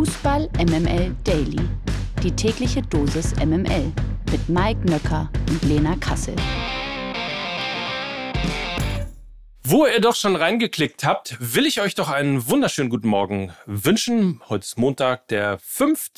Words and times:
Fußball 0.00 0.48
MML 0.56 1.14
Daily. 1.24 1.60
Die 2.22 2.30
tägliche 2.30 2.80
Dosis 2.80 3.36
MML 3.36 3.92
mit 4.32 4.48
Mike 4.48 4.80
Nöcker 4.88 5.30
und 5.50 5.62
Lena 5.64 5.94
Kassel. 5.96 6.34
Wo 9.62 9.84
ihr 9.84 10.00
doch 10.00 10.16
schon 10.16 10.36
reingeklickt 10.36 11.04
habt, 11.04 11.36
will 11.38 11.66
ich 11.66 11.82
euch 11.82 11.94
doch 11.94 12.08
einen 12.08 12.48
wunderschönen 12.48 12.88
guten 12.88 13.08
Morgen 13.08 13.52
wünschen. 13.66 14.40
Heute 14.48 14.64
ist 14.64 14.78
Montag, 14.78 15.28
der 15.28 15.58
5. 15.58 16.12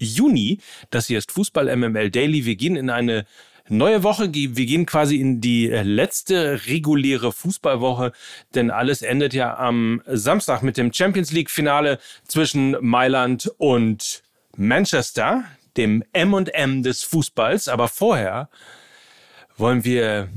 Juni. 0.00 0.58
Das 0.90 1.06
hier 1.06 1.18
ist 1.18 1.30
Fußball 1.30 1.76
MML 1.76 2.10
Daily. 2.10 2.44
Wir 2.46 2.56
gehen 2.56 2.74
in 2.74 2.90
eine 2.90 3.26
Neue 3.72 4.02
Woche, 4.02 4.34
wir 4.34 4.66
gehen 4.66 4.84
quasi 4.84 5.20
in 5.20 5.40
die 5.40 5.70
äh, 5.70 5.84
letzte 5.84 6.66
reguläre 6.66 7.30
Fußballwoche, 7.30 8.10
denn 8.52 8.72
alles 8.72 9.00
endet 9.00 9.32
ja 9.32 9.56
am 9.56 10.02
Samstag 10.08 10.64
mit 10.64 10.76
dem 10.76 10.92
Champions 10.92 11.30
League 11.30 11.50
Finale 11.50 12.00
zwischen 12.26 12.76
Mailand 12.80 13.48
und 13.58 14.24
Manchester, 14.56 15.44
dem 15.76 16.02
M&M 16.12 16.82
des 16.82 17.04
Fußballs. 17.04 17.68
Aber 17.68 17.86
vorher 17.86 18.50
wollen 19.56 19.84
wir, 19.84 20.30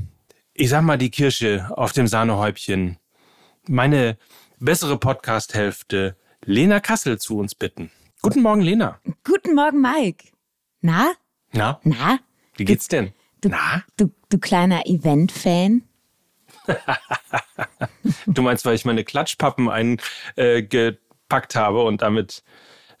ich 0.52 0.68
sag 0.68 0.82
mal, 0.82 0.96
die 0.96 1.10
Kirsche 1.10 1.66
auf 1.76 1.90
dem 1.90 2.06
Sahnehäubchen, 2.06 2.98
meine 3.66 4.16
bessere 4.60 4.96
Podcast-Hälfte, 4.96 6.16
Lena 6.44 6.78
Kassel, 6.78 7.18
zu 7.18 7.38
uns 7.38 7.56
bitten. 7.56 7.90
Guten 8.22 8.42
Morgen, 8.42 8.60
Lena. 8.60 9.00
Guten 9.24 9.56
Morgen, 9.56 9.80
Mike. 9.80 10.28
Na? 10.82 11.14
Na? 11.50 11.80
Na? 11.82 12.20
Wie 12.56 12.64
geht's 12.64 12.86
denn? 12.86 13.12
Du, 13.44 13.50
Na? 13.50 13.82
Du, 13.98 14.10
du 14.30 14.38
kleiner 14.38 14.86
Event-Fan? 14.86 15.82
du 18.26 18.40
meinst, 18.40 18.64
weil 18.64 18.74
ich 18.74 18.86
meine 18.86 19.04
Klatschpappen 19.04 19.68
eingepackt 19.68 21.54
habe 21.54 21.82
und 21.82 22.00
damit 22.00 22.42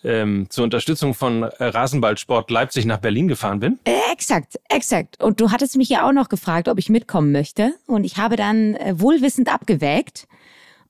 ähm, 0.02 0.46
zur 0.50 0.64
Unterstützung 0.64 1.14
von 1.14 1.44
Rasenballsport 1.44 2.50
Leipzig 2.50 2.84
nach 2.84 2.98
Berlin 2.98 3.26
gefahren 3.26 3.58
bin? 3.60 3.78
Äh, 3.84 4.12
exakt, 4.12 4.60
exakt. 4.68 5.22
Und 5.22 5.40
du 5.40 5.50
hattest 5.50 5.78
mich 5.78 5.88
ja 5.88 6.06
auch 6.06 6.12
noch 6.12 6.28
gefragt, 6.28 6.68
ob 6.68 6.78
ich 6.78 6.90
mitkommen 6.90 7.32
möchte. 7.32 7.72
Und 7.86 8.04
ich 8.04 8.18
habe 8.18 8.36
dann 8.36 8.74
äh, 8.74 9.00
wohlwissend 9.00 9.50
abgewägt, 9.50 10.28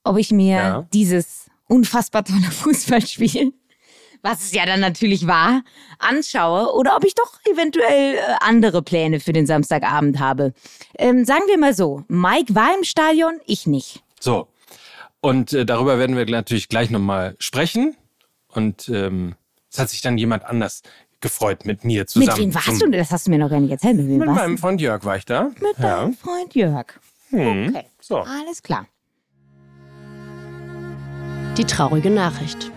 ob 0.03 0.17
ich 0.17 0.31
mir 0.31 0.57
ja. 0.57 0.87
dieses 0.91 1.49
unfassbar 1.69 2.25
tolle 2.25 2.41
Fußballspiel 2.51 3.53
was 4.25 4.43
es 4.43 4.53
ja 4.53 4.65
dann 4.65 4.79
natürlich 4.79 5.27
war, 5.27 5.63
anschaue 5.99 6.73
oder 6.73 6.95
ob 6.97 7.05
ich 7.05 7.13
doch 7.15 7.39
eventuell 7.51 8.15
äh, 8.15 8.19
andere 8.39 8.81
Pläne 8.81 9.19
für 9.19 9.33
den 9.33 9.45
Samstagabend 9.45 10.19
habe. 10.19 10.53
Ähm, 10.97 11.23
sagen 11.25 11.43
wir 11.47 11.57
mal 11.57 11.73
so, 11.73 12.03
Mike 12.07 12.55
war 12.55 12.75
im 12.75 12.83
Stadion, 12.83 13.39
ich 13.45 13.67
nicht. 13.67 14.03
So, 14.19 14.47
und 15.25 15.53
äh, 15.53 15.65
darüber 15.65 15.97
werden 15.97 16.15
wir 16.15 16.25
natürlich 16.29 16.69
gleich 16.69 16.91
nochmal 16.91 17.35
sprechen. 17.39 17.95
Und 18.47 18.89
ähm, 18.89 19.33
es 19.71 19.79
hat 19.79 19.89
sich 19.89 20.01
dann 20.01 20.19
jemand 20.19 20.45
anders 20.45 20.83
gefreut 21.19 21.65
mit 21.65 21.83
mir 21.83 22.05
zusammen. 22.05 22.27
Mit 22.27 22.37
wem 22.37 22.53
warst 22.53 22.79
du? 22.79 22.91
Das 22.91 23.09
hast 23.09 23.25
du 23.25 23.31
mir 23.31 23.39
noch 23.39 23.49
gar 23.49 23.59
nicht 23.59 23.71
erzählt. 23.71 23.97
Mit, 23.97 24.05
mit 24.05 24.29
meinem 24.29 24.59
Freund 24.59 24.79
Jörg 24.79 25.03
war 25.03 25.17
ich 25.17 25.25
da. 25.25 25.45
Mit 25.59 25.79
ja. 25.79 26.01
deinem 26.01 26.13
Freund 26.13 26.53
Jörg. 26.53 26.85
Hm. 27.29 27.69
Okay, 27.69 27.85
so. 27.99 28.17
alles 28.17 28.61
klar. 28.61 28.85
Die 31.57 31.65
traurige 31.65 32.11
Nachricht. 32.11 32.71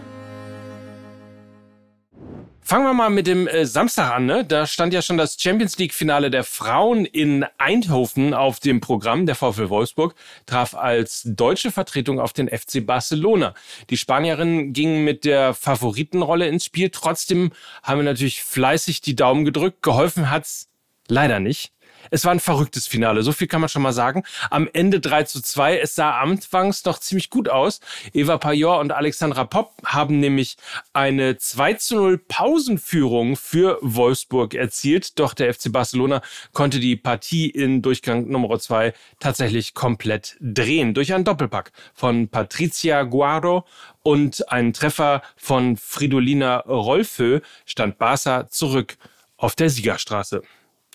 Fangen 2.68 2.84
wir 2.84 2.92
mal 2.92 3.08
mit 3.08 3.26
dem 3.26 3.48
äh, 3.48 3.64
Samstag 3.64 4.12
an. 4.12 4.26
Ne? 4.26 4.44
Da 4.44 4.66
stand 4.66 4.92
ja 4.92 5.00
schon 5.00 5.16
das 5.16 5.38
Champions 5.40 5.78
League-Finale 5.78 6.30
der 6.30 6.44
Frauen 6.44 7.06
in 7.06 7.46
Eindhoven 7.56 8.34
auf 8.34 8.60
dem 8.60 8.82
Programm. 8.82 9.24
Der 9.24 9.36
VfL 9.36 9.70
Wolfsburg 9.70 10.14
traf 10.44 10.74
als 10.74 11.22
deutsche 11.24 11.70
Vertretung 11.70 12.20
auf 12.20 12.34
den 12.34 12.46
FC 12.46 12.84
Barcelona. 12.84 13.54
Die 13.88 13.96
Spanierinnen 13.96 14.74
gingen 14.74 15.02
mit 15.02 15.24
der 15.24 15.54
Favoritenrolle 15.54 16.46
ins 16.46 16.66
Spiel. 16.66 16.90
Trotzdem 16.90 17.52
haben 17.82 18.00
wir 18.00 18.04
natürlich 18.04 18.42
fleißig 18.42 19.00
die 19.00 19.16
Daumen 19.16 19.46
gedrückt. 19.46 19.80
Geholfen 19.80 20.30
hat's 20.30 20.68
leider 21.08 21.40
nicht. 21.40 21.72
Es 22.10 22.24
war 22.24 22.32
ein 22.32 22.40
verrücktes 22.40 22.86
Finale, 22.86 23.22
so 23.22 23.32
viel 23.32 23.46
kann 23.46 23.60
man 23.60 23.68
schon 23.68 23.82
mal 23.82 23.92
sagen. 23.92 24.24
Am 24.50 24.68
Ende 24.72 25.00
3 25.00 25.24
zu 25.24 25.42
2. 25.42 25.78
Es 25.78 25.94
sah 25.94 26.18
anfangs 26.18 26.84
noch 26.84 26.98
ziemlich 26.98 27.30
gut 27.30 27.48
aus. 27.48 27.80
Eva 28.12 28.38
Pajor 28.38 28.80
und 28.80 28.92
Alexandra 28.92 29.44
Popp 29.44 29.72
haben 29.84 30.20
nämlich 30.20 30.56
eine 30.92 31.38
2 31.38 31.74
zu 31.74 31.96
0 31.96 32.18
Pausenführung 32.18 33.36
für 33.36 33.78
Wolfsburg 33.82 34.54
erzielt. 34.54 35.18
Doch 35.18 35.34
der 35.34 35.52
FC 35.52 35.72
Barcelona 35.72 36.22
konnte 36.52 36.80
die 36.80 36.96
Partie 36.96 37.48
in 37.48 37.82
Durchgang 37.82 38.28
Nummer 38.28 38.58
2 38.58 38.94
tatsächlich 39.20 39.74
komplett 39.74 40.36
drehen. 40.40 40.94
Durch 40.94 41.12
einen 41.12 41.24
Doppelpack 41.24 41.72
von 41.94 42.28
Patricia 42.28 43.02
Guaro 43.02 43.64
und 44.02 44.50
einen 44.50 44.72
Treffer 44.72 45.22
von 45.36 45.76
Fridolina 45.76 46.58
Rolfö 46.60 47.40
stand 47.66 47.98
Barca 47.98 48.48
zurück 48.48 48.96
auf 49.36 49.54
der 49.54 49.70
Siegerstraße. 49.70 50.42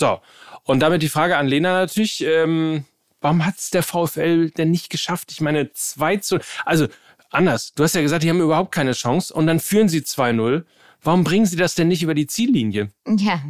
So, 0.04 0.20
und 0.66 0.82
damit 0.82 1.02
die 1.02 1.08
Frage 1.08 1.38
an 1.38 1.48
Lena 1.48 1.80
natürlich, 1.80 2.22
ähm, 2.26 2.84
warum 3.22 3.46
hat 3.46 3.56
es 3.58 3.70
der 3.70 3.84
VfL 3.84 4.50
denn 4.50 4.70
nicht 4.70 4.90
geschafft? 4.90 5.32
Ich 5.32 5.40
meine, 5.40 5.72
2 5.72 6.18
zu. 6.18 6.40
Also 6.66 6.88
anders, 7.32 7.72
du 7.74 7.84
hast 7.84 7.96
ja 7.96 8.02
gesagt, 8.02 8.22
die 8.22 8.30
haben 8.30 8.42
überhaupt 8.42 8.74
keine 8.74 8.92
Chance 8.92 9.34
und 9.34 9.48
dann 9.48 9.62
führen 9.62 9.88
sie 9.88 10.02
2-0. 10.02 10.66
Warum 11.02 11.24
bringen 11.24 11.46
sie 11.46 11.56
das 11.56 11.76
denn 11.76 11.88
nicht 11.88 12.04
über 12.04 12.16
die 12.16 12.28
Ziellinie? 12.28 12.92
Ja, 13.08 13.42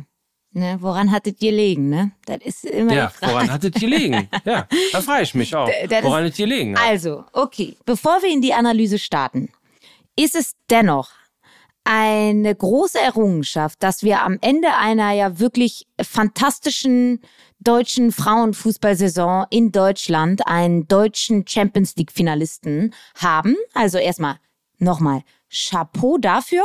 Ne, 0.56 0.78
woran 0.82 1.12
hattet 1.12 1.42
ihr 1.42 1.52
liegen, 1.52 1.90
ne? 1.90 2.12
Das 2.28 2.38
ist 2.44 2.66
immer 2.66 2.94
Ja, 2.94 3.12
woran 3.22 3.52
hattet 3.52 3.82
ihr 3.82 3.90
liegen? 3.90 4.30
Ja, 4.46 4.68
da 4.92 5.02
frage 5.02 5.24
ich 5.24 5.34
mich 5.34 5.56
auch. 5.56 5.68
Das 5.90 6.04
woran 6.04 6.26
hattet 6.26 6.38
ihr 6.38 6.46
liegen? 6.46 6.78
Also, 6.78 7.24
okay, 7.34 7.76
bevor 7.88 8.22
wir 8.22 8.30
in 8.30 8.44
die 8.44 8.54
Analyse 8.54 9.00
starten, 9.00 9.50
ist 10.16 10.36
es 10.36 10.54
dennoch 10.70 11.10
eine 11.84 12.56
große 12.56 13.00
Errungenschaft, 13.00 13.84
dass 13.84 14.04
wir 14.04 14.22
am 14.22 14.38
Ende 14.42 14.76
einer 14.76 15.12
ja 15.12 15.40
wirklich 15.40 15.88
fantastischen 16.02 17.22
deutschen 17.60 18.12
Frauenfußballsaison 18.12 19.46
in 19.50 19.72
Deutschland 19.72 20.48
einen 20.48 20.88
deutschen 20.88 21.48
Champions 21.48 21.96
League 21.96 22.12
Finalisten 22.12 22.94
haben. 23.16 23.56
Also 23.74 23.98
erstmal 23.98 24.38
nochmal 24.80 25.24
Chapeau 25.50 26.18
dafür. 26.18 26.64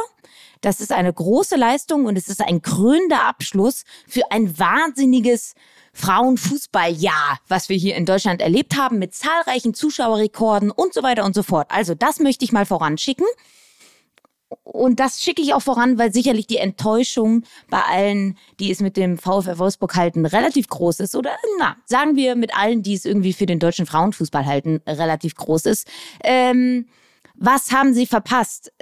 Das 0.60 0.80
ist 0.80 0.92
eine 0.92 1.12
große 1.12 1.56
Leistung 1.56 2.06
und 2.06 2.16
es 2.16 2.28
ist 2.28 2.40
ein 2.40 2.62
krönender 2.62 3.26
Abschluss 3.26 3.84
für 4.08 4.30
ein 4.30 4.58
wahnsinniges 4.58 5.54
Frauenfußballjahr, 5.92 7.38
was 7.48 7.68
wir 7.68 7.76
hier 7.76 7.96
in 7.96 8.06
Deutschland 8.06 8.40
erlebt 8.40 8.76
haben, 8.76 8.98
mit 8.98 9.14
zahlreichen 9.14 9.74
Zuschauerrekorden 9.74 10.70
und 10.70 10.94
so 10.94 11.02
weiter 11.02 11.24
und 11.24 11.34
so 11.34 11.42
fort. 11.42 11.68
Also 11.70 11.94
das 11.94 12.18
möchte 12.18 12.44
ich 12.44 12.52
mal 12.52 12.66
voranschicken. 12.66 13.26
Und 14.62 15.00
das 15.00 15.22
schicke 15.22 15.42
ich 15.42 15.54
auch 15.54 15.62
voran, 15.62 15.98
weil 15.98 16.12
sicherlich 16.12 16.46
die 16.46 16.56
Enttäuschung 16.56 17.42
bei 17.68 17.82
allen, 17.82 18.38
die 18.60 18.70
es 18.70 18.80
mit 18.80 18.96
dem 18.96 19.18
VfL 19.18 19.58
Wolfsburg 19.58 19.94
halten, 19.94 20.24
relativ 20.24 20.68
groß 20.68 21.00
ist. 21.00 21.14
Oder 21.16 21.32
na, 21.58 21.76
sagen 21.84 22.16
wir 22.16 22.34
mit 22.34 22.56
allen, 22.56 22.82
die 22.82 22.94
es 22.94 23.04
irgendwie 23.04 23.32
für 23.32 23.46
den 23.46 23.58
deutschen 23.58 23.86
Frauenfußball 23.86 24.46
halten, 24.46 24.80
relativ 24.86 25.34
groß 25.34 25.66
ist. 25.66 25.88
Ähm, 26.24 26.86
was 27.34 27.72
haben 27.72 27.92
sie 27.92 28.06
verpasst? 28.06 28.72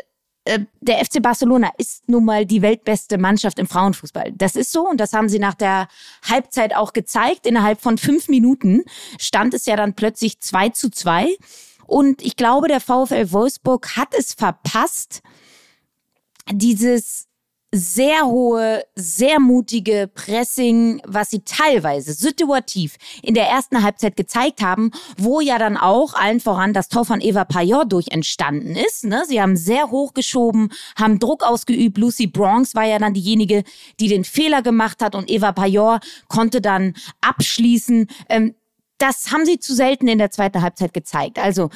Äh, 0.44 0.60
der 0.80 1.04
FC 1.04 1.20
Barcelona 1.20 1.70
ist 1.78 2.08
nun 2.08 2.24
mal 2.24 2.46
die 2.46 2.62
weltbeste 2.62 3.18
Mannschaft 3.18 3.58
im 3.58 3.66
Frauenfußball. 3.66 4.32
Das 4.36 4.54
ist 4.54 4.72
so 4.72 4.88
und 4.88 4.98
das 4.98 5.12
haben 5.12 5.28
sie 5.28 5.40
nach 5.40 5.54
der 5.54 5.88
Halbzeit 6.28 6.74
auch 6.74 6.92
gezeigt. 6.92 7.46
Innerhalb 7.46 7.80
von 7.80 7.98
fünf 7.98 8.28
Minuten 8.28 8.84
stand 9.18 9.54
es 9.54 9.66
ja 9.66 9.76
dann 9.76 9.94
plötzlich 9.94 10.40
2 10.40 10.68
zu 10.70 10.90
2. 10.90 11.36
Und 11.86 12.22
ich 12.22 12.36
glaube, 12.36 12.68
der 12.68 12.80
VfL 12.80 13.32
Wolfsburg 13.32 13.96
hat 13.96 14.14
es 14.16 14.34
verpasst, 14.34 15.22
dieses 16.52 17.26
sehr 17.72 18.26
hohe, 18.26 18.82
sehr 18.94 19.40
mutige 19.40 20.08
Pressing, 20.12 21.02
was 21.04 21.30
sie 21.30 21.40
teilweise 21.40 22.12
situativ 22.12 22.96
in 23.22 23.34
der 23.34 23.48
ersten 23.48 23.82
Halbzeit 23.82 24.16
gezeigt 24.16 24.62
haben, 24.62 24.92
wo 25.18 25.40
ja 25.40 25.58
dann 25.58 25.76
auch 25.76 26.14
allen 26.14 26.40
voran 26.40 26.72
das 26.72 26.88
Tor 26.88 27.04
von 27.04 27.20
Eva 27.20 27.44
Pajor 27.44 27.84
durch 27.84 28.08
entstanden 28.08 28.76
ist. 28.76 29.04
Ne? 29.04 29.22
Sie 29.26 29.42
haben 29.42 29.56
sehr 29.56 29.90
hoch 29.90 30.14
geschoben, 30.14 30.70
haben 30.96 31.18
Druck 31.18 31.42
ausgeübt. 31.42 31.98
Lucy 31.98 32.26
Bronx 32.26 32.74
war 32.74 32.84
ja 32.84 32.98
dann 32.98 33.14
diejenige, 33.14 33.64
die 34.00 34.08
den 34.08 34.24
Fehler 34.24 34.62
gemacht 34.62 35.02
hat 35.02 35.14
und 35.14 35.30
Eva 35.30 35.52
Pajor 35.52 36.00
konnte 36.28 36.60
dann 36.60 36.94
abschließen. 37.20 38.06
Ähm, 38.28 38.54
das 38.98 39.30
haben 39.30 39.44
sie 39.44 39.58
zu 39.58 39.74
selten 39.74 40.08
in 40.08 40.18
der 40.18 40.30
zweiten 40.30 40.62
Halbzeit 40.62 40.94
gezeigt. 40.94 41.38
Also 41.38 41.68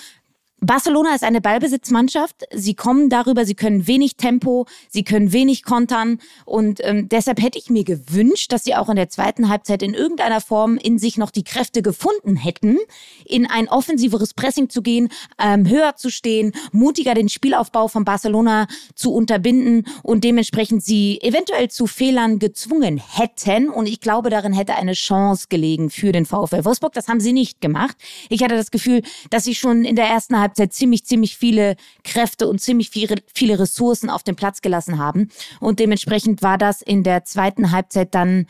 Barcelona 0.62 1.14
ist 1.14 1.24
eine 1.24 1.40
Ballbesitzmannschaft. 1.40 2.44
Sie 2.52 2.74
kommen 2.74 3.08
darüber, 3.08 3.46
sie 3.46 3.54
können 3.54 3.86
wenig 3.86 4.16
Tempo, 4.16 4.66
sie 4.90 5.04
können 5.04 5.32
wenig 5.32 5.64
kontern. 5.64 6.18
Und 6.44 6.80
ähm, 6.84 7.08
deshalb 7.08 7.40
hätte 7.40 7.58
ich 7.58 7.70
mir 7.70 7.82
gewünscht, 7.84 8.52
dass 8.52 8.64
sie 8.64 8.74
auch 8.74 8.90
in 8.90 8.96
der 8.96 9.08
zweiten 9.08 9.48
Halbzeit 9.48 9.82
in 9.82 9.94
irgendeiner 9.94 10.42
Form 10.42 10.76
in 10.76 10.98
sich 10.98 11.16
noch 11.16 11.30
die 11.30 11.44
Kräfte 11.44 11.80
gefunden 11.80 12.36
hätten, 12.36 12.76
in 13.24 13.46
ein 13.46 13.68
offensiveres 13.68 14.34
Pressing 14.34 14.68
zu 14.68 14.82
gehen, 14.82 15.08
ähm, 15.38 15.66
höher 15.66 15.96
zu 15.96 16.10
stehen, 16.10 16.52
mutiger 16.72 17.14
den 17.14 17.30
Spielaufbau 17.30 17.88
von 17.88 18.04
Barcelona 18.04 18.66
zu 18.94 19.14
unterbinden 19.14 19.86
und 20.02 20.24
dementsprechend 20.24 20.84
sie 20.84 21.22
eventuell 21.22 21.70
zu 21.70 21.86
Fehlern 21.86 22.38
gezwungen 22.38 22.98
hätten. 22.98 23.70
Und 23.70 23.86
ich 23.86 24.00
glaube, 24.00 24.28
darin 24.28 24.52
hätte 24.52 24.74
eine 24.74 24.92
Chance 24.92 25.46
gelegen 25.48 25.88
für 25.88 26.12
den 26.12 26.26
VfL 26.26 26.66
Wolfsburg. 26.66 26.92
Das 26.92 27.08
haben 27.08 27.20
sie 27.20 27.32
nicht 27.32 27.62
gemacht. 27.62 27.96
Ich 28.28 28.42
hatte 28.42 28.56
das 28.56 28.70
Gefühl, 28.70 29.00
dass 29.30 29.44
sie 29.44 29.54
schon 29.54 29.86
in 29.86 29.96
der 29.96 30.06
ersten 30.06 30.38
Halbzeit 30.38 30.49
Halbzeit 30.50 30.72
ziemlich, 30.72 31.04
ziemlich 31.04 31.36
viele 31.36 31.76
Kräfte 32.02 32.48
und 32.48 32.60
ziemlich 32.60 32.90
viele, 32.90 33.16
viele 33.32 33.58
Ressourcen 33.58 34.10
auf 34.10 34.22
den 34.22 34.36
Platz 34.36 34.60
gelassen 34.60 34.98
haben. 34.98 35.28
Und 35.60 35.78
dementsprechend 35.78 36.42
war 36.42 36.58
das 36.58 36.82
in 36.82 37.04
der 37.04 37.24
zweiten 37.24 37.70
Halbzeit 37.70 38.14
dann 38.14 38.46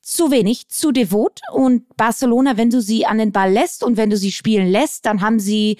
zu 0.00 0.30
wenig, 0.30 0.68
zu 0.68 0.92
devot. 0.92 1.40
Und 1.52 1.84
Barcelona, 1.96 2.56
wenn 2.56 2.70
du 2.70 2.80
sie 2.80 3.04
an 3.04 3.18
den 3.18 3.32
Ball 3.32 3.52
lässt 3.52 3.84
und 3.84 3.96
wenn 3.96 4.10
du 4.10 4.16
sie 4.16 4.32
spielen 4.32 4.70
lässt, 4.70 5.04
dann 5.06 5.20
haben 5.20 5.38
sie 5.40 5.76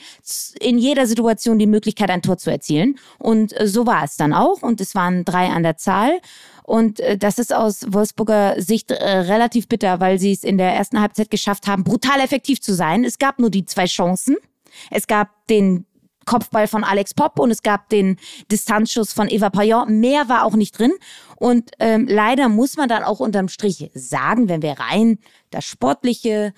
in 0.61 0.77
jeder 0.77 1.07
Situation 1.07 1.59
die 1.59 1.67
Möglichkeit, 1.67 2.11
ein 2.11 2.23
Tor 2.23 2.37
zu 2.37 2.51
erzielen. 2.51 2.99
Und 3.19 3.59
äh, 3.59 3.67
so 3.67 3.87
war 3.87 4.05
es 4.05 4.17
dann 4.17 4.35
auch. 4.35 4.63
Und 4.63 4.81
es 4.81 4.95
waren 4.95 5.25
drei 5.25 5.49
an 5.49 5.63
der 5.63 5.77
Zahl. 5.77 6.21
Und 6.65 7.01
äh, 7.01 7.17
das 7.17 7.39
ist 7.39 7.55
aus 7.55 7.87
Wolfsburger 7.89 8.61
Sicht 8.61 8.91
äh, 8.91 8.95
relativ 9.05 9.69
bitter, 9.69 10.01
weil 10.01 10.19
sie 10.19 10.33
es 10.33 10.45
in 10.45 10.59
der 10.59 10.75
ersten 10.75 11.01
Halbzeit 11.01 11.31
geschafft 11.31 11.67
haben, 11.67 11.85
brutal 11.85 12.21
effektiv 12.21 12.61
zu 12.61 12.75
sein. 12.75 13.05
Es 13.05 13.19
gab 13.19 13.39
nur 13.39 13.51
die 13.51 13.65
zwei 13.65 13.87
Chancen. 13.87 14.37
Es 14.91 15.07
gab 15.07 15.47
den 15.49 15.87
Kopfball 16.27 16.69
von 16.69 16.85
Alex 16.85 17.15
Popp 17.15 17.39
und 17.39 17.51
es 17.51 17.63
gab 17.63 17.89
den 17.89 18.17
Distanzschuss 18.53 19.13
von 19.13 19.29
Eva 19.29 19.51
Payon. 19.51 19.99
Mehr 20.01 20.29
war 20.29 20.45
auch 20.45 20.55
nicht 20.55 20.79
drin. 20.79 20.93
Und 21.37 21.71
ähm, 21.79 22.07
leider 22.09 22.49
muss 22.49 22.77
man 22.77 22.89
dann 22.89 23.03
auch 23.03 23.21
unterm 23.21 23.49
Strich 23.49 23.91
sagen, 23.95 24.49
wenn 24.49 24.63
wir 24.63 24.79
rein 24.79 25.19
das 25.51 25.65
Sportliche 25.65 26.53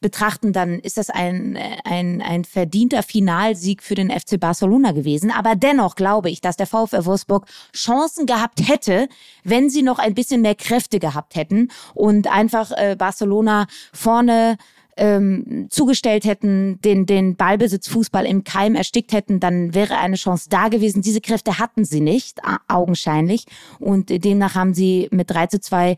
betrachten, 0.00 0.52
dann 0.52 0.78
ist 0.78 0.98
das 0.98 1.08
ein, 1.08 1.58
ein, 1.84 2.20
ein 2.22 2.44
verdienter 2.44 3.02
Finalsieg 3.02 3.82
für 3.82 3.94
den 3.94 4.10
FC 4.10 4.38
Barcelona 4.38 4.92
gewesen. 4.92 5.30
Aber 5.30 5.56
dennoch 5.56 5.96
glaube 5.96 6.30
ich, 6.30 6.40
dass 6.40 6.56
der 6.56 6.66
VfR 6.66 7.06
Wolfsburg 7.06 7.46
Chancen 7.74 8.26
gehabt 8.26 8.60
hätte, 8.68 9.08
wenn 9.42 9.70
sie 9.70 9.82
noch 9.82 9.98
ein 9.98 10.14
bisschen 10.14 10.42
mehr 10.42 10.54
Kräfte 10.54 10.98
gehabt 10.98 11.34
hätten 11.34 11.70
und 11.94 12.28
einfach 12.28 12.70
äh, 12.72 12.94
Barcelona 12.96 13.66
vorne 13.92 14.58
ähm, 14.96 15.66
zugestellt 15.70 16.24
hätten, 16.24 16.80
den, 16.80 17.06
den 17.06 17.36
Ballbesitzfußball 17.36 18.24
im 18.26 18.44
Keim 18.44 18.74
erstickt 18.74 19.12
hätten, 19.12 19.40
dann 19.40 19.74
wäre 19.74 19.98
eine 19.98 20.16
Chance 20.16 20.48
da 20.48 20.68
gewesen. 20.68 21.02
Diese 21.02 21.20
Kräfte 21.20 21.58
hatten 21.58 21.84
sie 21.84 22.00
nicht, 22.00 22.40
augenscheinlich. 22.68 23.46
Und 23.78 24.08
demnach 24.10 24.54
haben 24.54 24.74
sie 24.74 25.08
mit 25.10 25.30
3 25.30 25.46
zu 25.48 25.60
2 25.60 25.96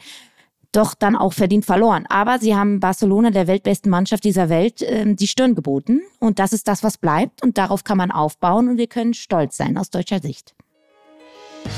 doch 0.72 0.94
dann 0.94 1.16
auch 1.16 1.32
verdient 1.32 1.64
verloren. 1.64 2.04
Aber 2.08 2.38
sie 2.38 2.54
haben 2.54 2.80
Barcelona, 2.80 3.30
der 3.30 3.46
weltbesten 3.46 3.90
Mannschaft 3.90 4.24
dieser 4.24 4.48
Welt, 4.48 4.82
äh, 4.82 5.14
die 5.14 5.26
Stirn 5.26 5.54
geboten. 5.54 6.00
Und 6.18 6.38
das 6.38 6.52
ist 6.52 6.68
das, 6.68 6.82
was 6.82 6.98
bleibt. 6.98 7.42
Und 7.42 7.58
darauf 7.58 7.84
kann 7.84 7.98
man 7.98 8.10
aufbauen. 8.10 8.68
Und 8.68 8.78
wir 8.78 8.86
können 8.86 9.14
stolz 9.14 9.56
sein 9.56 9.78
aus 9.78 9.90
deutscher 9.90 10.20
Sicht. 10.20 10.54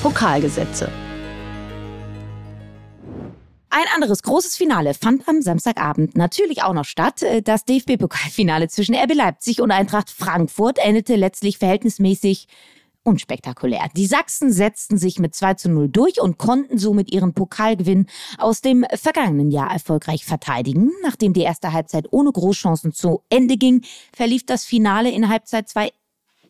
Pokalgesetze. 0.02 0.90
Ein 3.72 3.84
anderes 3.94 4.24
großes 4.24 4.56
Finale 4.56 4.94
fand 4.94 5.28
am 5.28 5.42
Samstagabend 5.42 6.16
natürlich 6.16 6.64
auch 6.64 6.72
noch 6.72 6.84
statt. 6.84 7.22
Äh, 7.22 7.40
das 7.40 7.64
DFB-Pokalfinale 7.64 8.66
zwischen 8.68 8.96
RB 8.96 9.14
Leipzig 9.14 9.60
und 9.60 9.70
Eintracht 9.70 10.10
Frankfurt 10.10 10.78
endete 10.78 11.14
letztlich 11.14 11.58
verhältnismäßig 11.58 12.48
unspektakulär. 13.04 13.88
Die 13.96 14.06
Sachsen 14.06 14.52
setzten 14.52 14.98
sich 14.98 15.20
mit 15.20 15.36
2 15.36 15.54
zu 15.54 15.70
0 15.70 15.88
durch 15.88 16.20
und 16.20 16.36
konnten 16.36 16.78
somit 16.78 17.12
ihren 17.12 17.32
Pokalgewinn 17.32 18.06
aus 18.38 18.60
dem 18.60 18.84
vergangenen 18.92 19.52
Jahr 19.52 19.70
erfolgreich 19.70 20.24
verteidigen. 20.24 20.90
Nachdem 21.02 21.32
die 21.32 21.42
erste 21.42 21.72
Halbzeit 21.72 22.08
ohne 22.10 22.32
Großchancen 22.32 22.92
zu 22.92 23.22
Ende 23.30 23.56
ging, 23.56 23.82
verlief 24.12 24.44
das 24.44 24.64
Finale 24.64 25.10
in 25.10 25.28
Halbzeit 25.28 25.68
2 25.68 25.92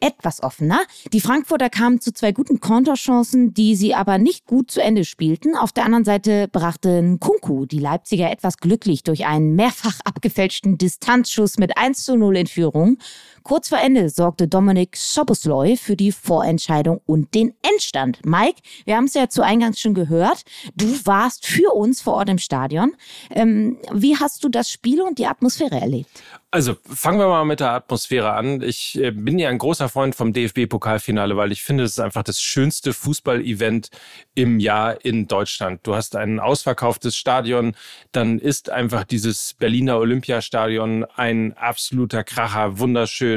etwas 0.00 0.43
offener. 0.43 0.81
Die 1.12 1.20
Frankfurter 1.20 1.70
kamen 1.70 2.00
zu 2.00 2.12
zwei 2.12 2.32
guten 2.32 2.61
Konterchancen, 2.61 3.55
die 3.55 3.76
sie 3.76 3.94
aber 3.94 4.19
nicht 4.19 4.47
gut 4.47 4.70
zu 4.70 4.82
Ende 4.82 5.05
spielten. 5.05 5.56
Auf 5.56 5.73
der 5.73 5.85
anderen 5.85 6.05
Seite 6.05 6.49
brachten 6.49 7.20
Kunku 7.20 7.67
die 7.67 7.79
Leipziger 7.79 8.31
etwas 8.31 8.58
glücklich 8.58 9.02
durch 9.02 9.26
einen 9.26 9.55
mehrfach 9.55 10.00
abgefälschten 10.05 10.79
Distanzschuss 10.79 11.58
mit 11.58 11.76
1 11.76 12.05
zu 12.05 12.17
0 12.17 12.37
in 12.37 12.47
Führung. 12.47 12.99
Kurz 13.42 13.69
vor 13.69 13.78
Ende 13.78 14.10
sorgte 14.10 14.48
Dominik 14.48 14.96
Sobosloy 14.96 15.76
für 15.76 15.96
die 15.96 16.12
Vorentscheidung 16.12 17.00
und 17.06 17.34
den 17.34 17.54
Endstand. 17.62 18.25
Mike, 18.25 18.60
wir 18.84 18.96
haben 18.96 19.04
es 19.04 19.14
ja 19.14 19.28
zu 19.28 19.42
Eingangs 19.42 19.81
schon 19.81 19.94
gehört. 19.94 20.42
Du 20.75 20.87
warst 21.04 21.46
für 21.46 21.75
uns 21.75 22.00
vor 22.00 22.14
Ort 22.14 22.28
im 22.28 22.38
Stadion. 22.38 22.92
Ähm, 23.31 23.78
wie 23.92 24.16
hast 24.16 24.44
du 24.44 24.48
das 24.48 24.70
Spiel 24.70 25.00
und 25.00 25.19
die 25.19 25.26
Atmosphäre 25.26 25.81
erlebt? 25.81 26.22
Also 26.52 26.76
fangen 26.82 27.20
wir 27.20 27.28
mal 27.28 27.44
mit 27.44 27.60
der 27.60 27.70
Atmosphäre 27.70 28.32
an. 28.32 28.60
Ich 28.60 28.98
äh, 28.98 29.12
bin 29.12 29.38
ja 29.38 29.50
ein 29.50 29.58
großer 29.58 29.88
Freund 29.88 30.16
vom 30.16 30.32
DFB-Pokalfinale, 30.32 31.37
weil 31.37 31.52
ich 31.52 31.62
finde, 31.62 31.84
es 31.84 31.92
ist 31.92 32.00
einfach 32.00 32.25
das 32.25 32.42
schönste 32.42 32.92
Fußball-Event 32.92 33.90
im 34.34 34.58
Jahr 34.58 35.04
in 35.04 35.28
Deutschland. 35.28 35.87
Du 35.87 35.94
hast 35.94 36.16
ein 36.16 36.40
ausverkauftes 36.40 37.16
Stadion, 37.16 37.76
dann 38.10 38.40
ist 38.40 38.69
einfach 38.69 39.04
dieses 39.04 39.54
Berliner 39.54 39.98
Olympiastadion 39.98 41.04
ein 41.04 41.56
absoluter 41.56 42.25
Kracher, 42.25 42.81
wunderschön, 42.81 43.30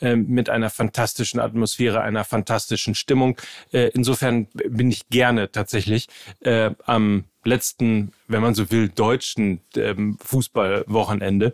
äh, 0.00 0.16
mit 0.16 0.50
einer 0.50 0.70
fantastischen 0.70 1.40
Atmosphäre, 1.40 2.00
einer 2.00 2.24
fantastischen 2.24 2.94
Stimmung. 2.94 3.36
Äh, 3.72 3.90
insofern 3.94 4.46
bin 4.52 4.90
ich 4.90 5.08
gerne 5.08 5.50
tatsächlich 5.50 6.08
äh, 6.40 6.70
am 6.84 7.24
letzten, 7.44 8.12
wenn 8.28 8.42
man 8.42 8.54
so 8.54 8.70
will, 8.70 8.88
deutschen 8.88 9.60
ähm, 9.76 10.18
Fußballwochenende 10.24 11.52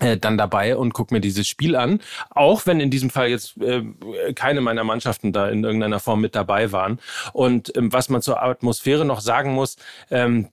äh, 0.00 0.16
dann 0.16 0.38
dabei 0.38 0.76
und 0.76 0.94
guck 0.94 1.10
mir 1.10 1.20
dieses 1.20 1.48
Spiel 1.48 1.76
an. 1.76 2.00
Auch 2.30 2.66
wenn 2.66 2.80
in 2.80 2.90
diesem 2.90 3.10
Fall 3.10 3.28
jetzt 3.28 3.56
äh, 3.58 3.82
keine 4.34 4.60
meiner 4.60 4.84
Mannschaften 4.84 5.32
da 5.32 5.48
in 5.48 5.64
irgendeiner 5.64 6.00
Form 6.00 6.20
mit 6.20 6.34
dabei 6.34 6.72
waren. 6.72 7.00
Und 7.32 7.76
ähm, 7.76 7.92
was 7.92 8.08
man 8.08 8.22
zur 8.22 8.42
Atmosphäre 8.42 9.04
noch 9.04 9.20
sagen 9.20 9.54
muss, 9.54 9.76
ähm, 10.10 10.48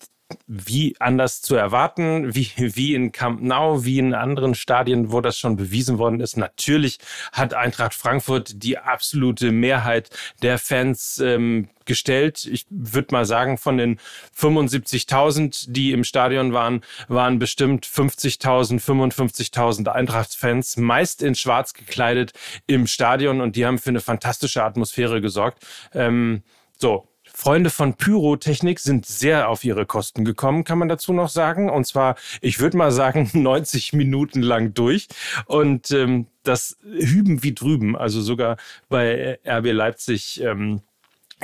wie 0.48 0.95
anders 1.00 1.42
zu 1.42 1.56
erwarten, 1.56 2.33
wie, 2.33 2.50
wie 2.57 2.95
in 2.95 3.12
Camp 3.12 3.42
Nou, 3.42 3.83
wie 3.83 4.00
in 4.00 4.13
anderen 4.13 4.56
Stadien, 4.56 5.12
wo 5.12 5.22
das 5.22 5.38
schon 5.38 5.56
bewiesen 5.56 5.98
worden 5.98 6.19
ist. 6.19 6.38
Natürlich 6.38 7.00
hat 7.31 7.54
Eintracht 7.54 7.94
Frankfurt 7.94 8.63
die 8.63 8.77
absolute 8.77 9.51
Mehrheit 9.51 10.10
der 10.42 10.57
Fans 10.57 11.19
ähm, 11.19 11.69
gestellt. 11.86 12.45
Ich 12.45 12.66
würde 12.69 13.13
mal 13.13 13.25
sagen, 13.25 13.57
von 13.57 13.77
den 13.77 14.00
75.000, 14.38 15.68
die 15.69 15.92
im 15.92 16.04
Stadion 16.04 16.54
waren, 16.54 16.81
waren 17.07 17.38
bestimmt 17.39 17.86
50.000, 17.86 18.81
55.000 18.81 19.88
Eintracht-Fans, 19.88 20.77
meist 20.77 21.22
in 21.22 21.36
schwarz 21.36 21.74
gekleidet 21.74 22.33
im 22.66 22.88
Stadion 22.88 23.42
und 23.42 23.56
die 23.56 23.66
haben 23.66 23.77
für 23.77 23.89
eine 23.89 24.01
fantastische 24.01 24.63
Atmosphäre 24.63 25.22
gesorgt. 25.22 25.66
Ähm, 25.94 26.44
so, 26.77 27.07
Freunde 27.36 27.70
von 27.70 27.96
Pyrotechnik 27.96 28.80
sind 28.80 29.06
sehr 29.06 29.50
auf 29.50 29.66
ihre 29.66 29.86
Kosten 29.86 30.24
gekommen, 30.24 30.64
kann 30.64 30.80
man 30.80 30.88
dazu 30.88 31.12
noch 31.12 31.28
sagen. 31.28 31.70
Und 31.70 31.86
zwar, 31.86 32.16
ich 32.40 32.60
würde 32.60 32.78
mal 32.78 32.92
sagen, 32.92 33.30
90 33.34 33.92
Minuten 33.94 34.42
lang 34.42 34.74
durch. 34.74 35.08
Und 35.46 35.92
ähm, 35.92 36.28
das 36.44 36.78
hüben 36.84 37.44
wie 37.44 37.54
drüben. 37.54 37.98
Also 37.98 38.22
sogar 38.22 38.56
bei 38.88 39.38
RB 39.46 39.74
Leipzig. 39.74 40.42
Ähm, 40.42 40.82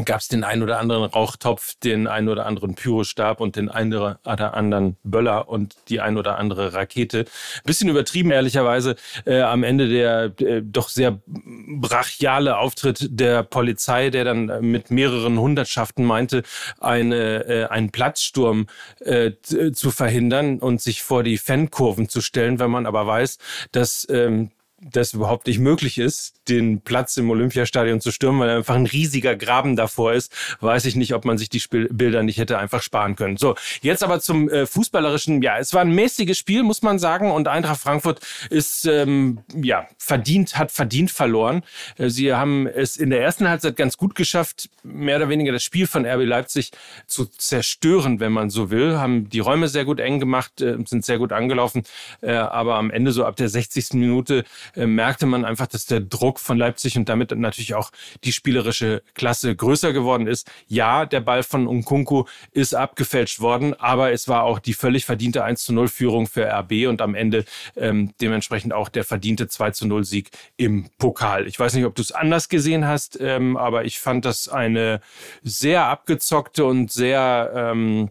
gab 0.05 0.21
es 0.21 0.29
den 0.29 0.43
einen 0.43 0.63
oder 0.63 0.79
anderen 0.79 1.03
Rauchtopf, 1.03 1.75
den 1.75 2.07
einen 2.07 2.29
oder 2.29 2.45
anderen 2.45 2.75
Pyrostab 2.75 3.41
und 3.41 3.55
den 3.55 3.69
einen 3.69 3.93
oder 3.93 4.53
anderen 4.53 4.95
Böller 5.03 5.49
und 5.49 5.75
die 5.89 5.99
ein 5.99 6.17
oder 6.17 6.37
andere 6.37 6.73
Rakete. 6.73 7.25
Bisschen 7.65 7.89
übertrieben, 7.89 8.31
ehrlicherweise. 8.31 8.95
Äh, 9.25 9.41
am 9.41 9.63
Ende 9.63 9.89
der 9.89 10.31
äh, 10.39 10.61
doch 10.63 10.89
sehr 10.89 11.19
brachiale 11.27 12.57
Auftritt 12.57 13.07
der 13.11 13.43
Polizei, 13.43 14.09
der 14.09 14.23
dann 14.23 14.61
mit 14.61 14.91
mehreren 14.91 15.37
Hundertschaften 15.37 16.05
meinte, 16.05 16.43
eine, 16.79 17.45
äh, 17.45 17.65
einen 17.65 17.91
Platzsturm 17.91 18.67
äh, 18.99 19.31
zu 19.41 19.91
verhindern 19.91 20.59
und 20.59 20.81
sich 20.81 21.03
vor 21.03 21.23
die 21.23 21.37
Fankurven 21.37 22.07
zu 22.07 22.21
stellen, 22.21 22.59
wenn 22.59 22.71
man 22.71 22.85
aber 22.85 23.05
weiß, 23.05 23.37
dass 23.71 24.07
ähm, 24.09 24.51
das 24.83 25.13
überhaupt 25.13 25.45
nicht 25.45 25.59
möglich 25.59 25.99
ist, 25.99 26.33
den 26.49 26.81
Platz 26.81 27.15
im 27.17 27.29
Olympiastadion 27.29 28.01
zu 28.01 28.11
stürmen, 28.11 28.41
weil 28.41 28.49
einfach 28.49 28.75
ein 28.75 28.87
riesiger 28.87 29.35
Graben 29.35 29.75
davor 29.75 30.13
ist, 30.13 30.33
weiß 30.59 30.85
ich 30.85 30.95
nicht, 30.95 31.13
ob 31.13 31.23
man 31.23 31.37
sich 31.37 31.49
die 31.49 31.59
Spiel 31.59 31.87
Bilder 31.91 32.23
nicht 32.23 32.39
hätte 32.39 32.57
einfach 32.57 32.81
sparen 32.81 33.15
können. 33.15 33.37
So, 33.37 33.55
jetzt 33.81 34.03
aber 34.03 34.19
zum 34.19 34.49
äh, 34.49 34.65
fußballerischen. 34.65 35.41
Ja, 35.43 35.59
es 35.59 35.73
war 35.73 35.81
ein 35.81 35.93
mäßiges 35.93 36.37
Spiel, 36.37 36.63
muss 36.63 36.81
man 36.81 36.97
sagen, 36.97 37.31
und 37.31 37.47
Eintracht 37.47 37.79
Frankfurt 37.79 38.21
ist 38.49 38.85
ähm, 38.85 39.39
ja 39.53 39.87
verdient, 39.97 40.57
hat 40.57 40.71
verdient 40.71 41.11
verloren. 41.11 41.61
Äh, 41.97 42.09
sie 42.09 42.33
haben 42.33 42.65
es 42.65 42.97
in 42.97 43.11
der 43.11 43.21
ersten 43.21 43.47
Halbzeit 43.47 43.75
ganz 43.75 43.97
gut 43.97 44.15
geschafft, 44.15 44.69
mehr 44.83 45.17
oder 45.17 45.29
weniger 45.29 45.51
das 45.51 45.63
Spiel 45.63 45.85
von 45.85 46.05
RB 46.05 46.25
Leipzig 46.25 46.71
zu 47.05 47.25
zerstören, 47.25 48.19
wenn 48.19 48.31
man 48.31 48.49
so 48.49 48.71
will. 48.71 48.97
Haben 48.97 49.29
die 49.29 49.39
Räume 49.39 49.67
sehr 49.67 49.85
gut 49.85 49.99
eng 49.99 50.19
gemacht, 50.19 50.59
äh, 50.59 50.77
sind 50.85 51.05
sehr 51.05 51.19
gut 51.19 51.31
angelaufen, 51.31 51.83
äh, 52.21 52.31
aber 52.31 52.75
am 52.75 52.89
Ende 52.89 53.11
so 53.11 53.25
ab 53.25 53.35
der 53.35 53.47
60. 53.47 53.93
Minute 53.93 54.43
äh, 54.75 54.85
merkte 54.85 55.25
man 55.25 55.45
einfach, 55.45 55.67
dass 55.67 55.85
der 55.85 55.99
Druck 55.99 56.39
von 56.39 56.57
Leipzig 56.57 56.97
und 56.97 57.09
damit 57.09 57.31
natürlich 57.31 57.75
auch 57.75 57.91
die 58.23 58.33
spielerische 58.33 59.03
Klasse 59.13 59.55
größer 59.55 59.93
geworden 59.93 60.27
ist. 60.27 60.49
Ja, 60.67 61.05
der 61.05 61.21
Ball 61.21 61.43
von 61.43 61.67
Unkunku 61.67 62.25
ist 62.51 62.73
abgefälscht 62.73 63.39
worden, 63.39 63.73
aber 63.73 64.11
es 64.11 64.27
war 64.27 64.43
auch 64.43 64.59
die 64.59 64.73
völlig 64.73 65.05
verdiente 65.05 65.43
1 65.43 65.63
zu 65.63 65.73
0 65.73 65.87
Führung 65.87 66.27
für 66.27 66.45
RB 66.45 66.87
und 66.87 67.01
am 67.01 67.15
Ende 67.15 67.45
ähm, 67.75 68.13
dementsprechend 68.21 68.73
auch 68.73 68.89
der 68.89 69.03
verdiente 69.03 69.47
2 69.47 69.71
zu 69.71 69.87
0 69.87 70.03
Sieg 70.03 70.31
im 70.57 70.89
Pokal. 70.97 71.47
Ich 71.47 71.59
weiß 71.59 71.73
nicht, 71.73 71.85
ob 71.85 71.95
du 71.95 72.01
es 72.01 72.11
anders 72.11 72.49
gesehen 72.49 72.87
hast, 72.87 73.19
ähm, 73.19 73.57
aber 73.57 73.85
ich 73.85 73.99
fand 73.99 74.25
das 74.25 74.47
eine 74.47 75.01
sehr 75.43 75.85
abgezockte 75.85 76.65
und 76.65 76.91
sehr 76.91 77.51
ähm, 77.55 78.09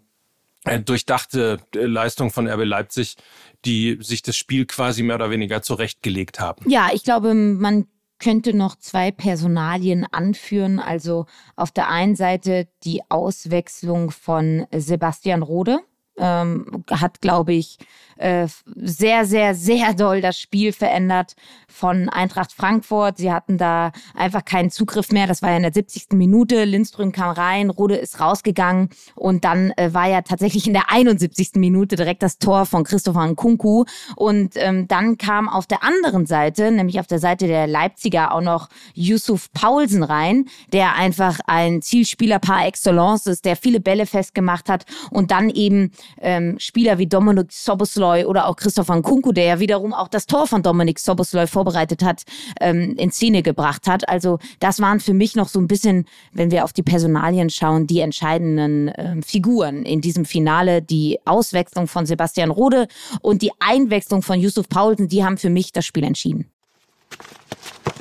äh, 0.64 0.80
durchdachte 0.80 1.58
äh, 1.74 1.84
Leistung 1.84 2.30
von 2.30 2.46
RB 2.46 2.64
Leipzig, 2.64 3.16
die 3.64 3.98
sich 4.00 4.22
das 4.22 4.36
Spiel 4.36 4.66
quasi 4.66 5.02
mehr 5.02 5.16
oder 5.16 5.30
weniger 5.30 5.62
zurechtgelegt 5.62 6.40
haben. 6.40 6.68
Ja, 6.68 6.88
ich 6.92 7.04
glaube, 7.04 7.34
man 7.34 7.86
könnte 8.18 8.54
noch 8.54 8.76
zwei 8.76 9.10
Personalien 9.10 10.06
anführen. 10.10 10.78
Also 10.78 11.26
auf 11.56 11.72
der 11.72 11.88
einen 11.88 12.14
Seite 12.14 12.68
die 12.84 13.02
Auswechslung 13.08 14.10
von 14.10 14.66
Sebastian 14.72 15.42
Rode. 15.42 15.80
Ähm, 16.18 16.84
hat, 16.90 17.22
glaube 17.22 17.54
ich, 17.54 17.78
äh, 18.20 18.48
sehr, 18.76 19.24
sehr, 19.24 19.54
sehr 19.54 19.94
doll 19.94 20.20
das 20.20 20.38
Spiel 20.38 20.72
verändert 20.72 21.34
von 21.68 22.10
Eintracht 22.10 22.52
Frankfurt. 22.52 23.16
Sie 23.16 23.32
hatten 23.32 23.56
da 23.56 23.92
einfach 24.14 24.44
keinen 24.44 24.70
Zugriff 24.70 25.10
mehr. 25.10 25.26
Das 25.26 25.40
war 25.40 25.50
ja 25.50 25.56
in 25.56 25.62
der 25.62 25.72
70. 25.72 26.12
Minute. 26.12 26.64
Lindström 26.64 27.12
kam 27.12 27.30
rein, 27.30 27.70
Rode 27.70 27.96
ist 27.96 28.20
rausgegangen 28.20 28.90
und 29.14 29.44
dann 29.44 29.70
äh, 29.76 29.94
war 29.94 30.06
ja 30.06 30.20
tatsächlich 30.20 30.66
in 30.66 30.74
der 30.74 30.90
71. 30.90 31.52
Minute 31.54 31.96
direkt 31.96 32.22
das 32.22 32.38
Tor 32.38 32.66
von 32.66 32.84
Christopher 32.84 33.26
Nkunku. 33.26 33.84
Und 34.16 34.52
ähm, 34.56 34.86
dann 34.86 35.16
kam 35.16 35.48
auf 35.48 35.66
der 35.66 35.82
anderen 35.82 36.26
Seite, 36.26 36.70
nämlich 36.70 37.00
auf 37.00 37.06
der 37.06 37.20
Seite 37.20 37.46
der 37.46 37.66
Leipziger, 37.66 38.34
auch 38.34 38.42
noch 38.42 38.68
Yusuf 38.92 39.50
Paulsen 39.52 40.02
rein, 40.02 40.46
der 40.74 40.94
einfach 40.94 41.38
ein 41.46 41.80
Zielspieler 41.80 42.38
par 42.38 42.66
excellence 42.66 43.26
ist, 43.26 43.46
der 43.46 43.56
viele 43.56 43.80
Bälle 43.80 44.04
festgemacht 44.04 44.68
hat 44.68 44.84
und 45.10 45.30
dann 45.30 45.48
eben 45.48 45.92
ähm, 46.20 46.58
Spieler 46.58 46.98
wie 46.98 47.06
Dominik 47.06 47.52
Soboslov 47.52 48.09
Sobosloi 48.10 48.24
oder 48.26 48.46
auch 48.48 48.56
Christopher 48.56 48.96
Nkunku, 48.96 49.32
der 49.32 49.44
ja 49.44 49.60
wiederum 49.60 49.92
auch 49.92 50.08
das 50.08 50.26
Tor 50.26 50.46
von 50.46 50.62
Dominik 50.62 50.98
Sobosloi 50.98 51.46
vorbereitet 51.46 52.02
hat, 52.02 52.22
ähm, 52.60 52.94
in 52.96 53.10
Szene 53.10 53.42
gebracht 53.42 53.86
hat. 53.86 54.08
Also 54.08 54.38
das 54.58 54.80
waren 54.80 55.00
für 55.00 55.14
mich 55.14 55.36
noch 55.36 55.48
so 55.48 55.60
ein 55.60 55.68
bisschen, 55.68 56.06
wenn 56.32 56.50
wir 56.50 56.64
auf 56.64 56.72
die 56.72 56.82
Personalien 56.82 57.50
schauen, 57.50 57.86
die 57.86 58.00
entscheidenden 58.00 58.90
ähm, 58.96 59.22
Figuren 59.22 59.84
in 59.84 60.00
diesem 60.00 60.24
Finale. 60.24 60.82
Die 60.82 61.18
Auswechslung 61.24 61.86
von 61.86 62.06
Sebastian 62.06 62.50
Rode 62.50 62.88
und 63.22 63.42
die 63.42 63.52
Einwechslung 63.60 64.22
von 64.22 64.40
Yusuf 64.40 64.68
Paulsen, 64.68 65.08
die 65.08 65.24
haben 65.24 65.38
für 65.38 65.50
mich 65.50 65.72
das 65.72 65.84
Spiel 65.84 66.04
entschieden. 66.04 66.46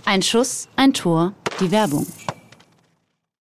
Ein 0.05 0.21
Schuss, 0.21 0.67
ein 0.75 0.93
Tor, 0.93 1.33
die 1.59 1.71
Werbung. 1.71 2.07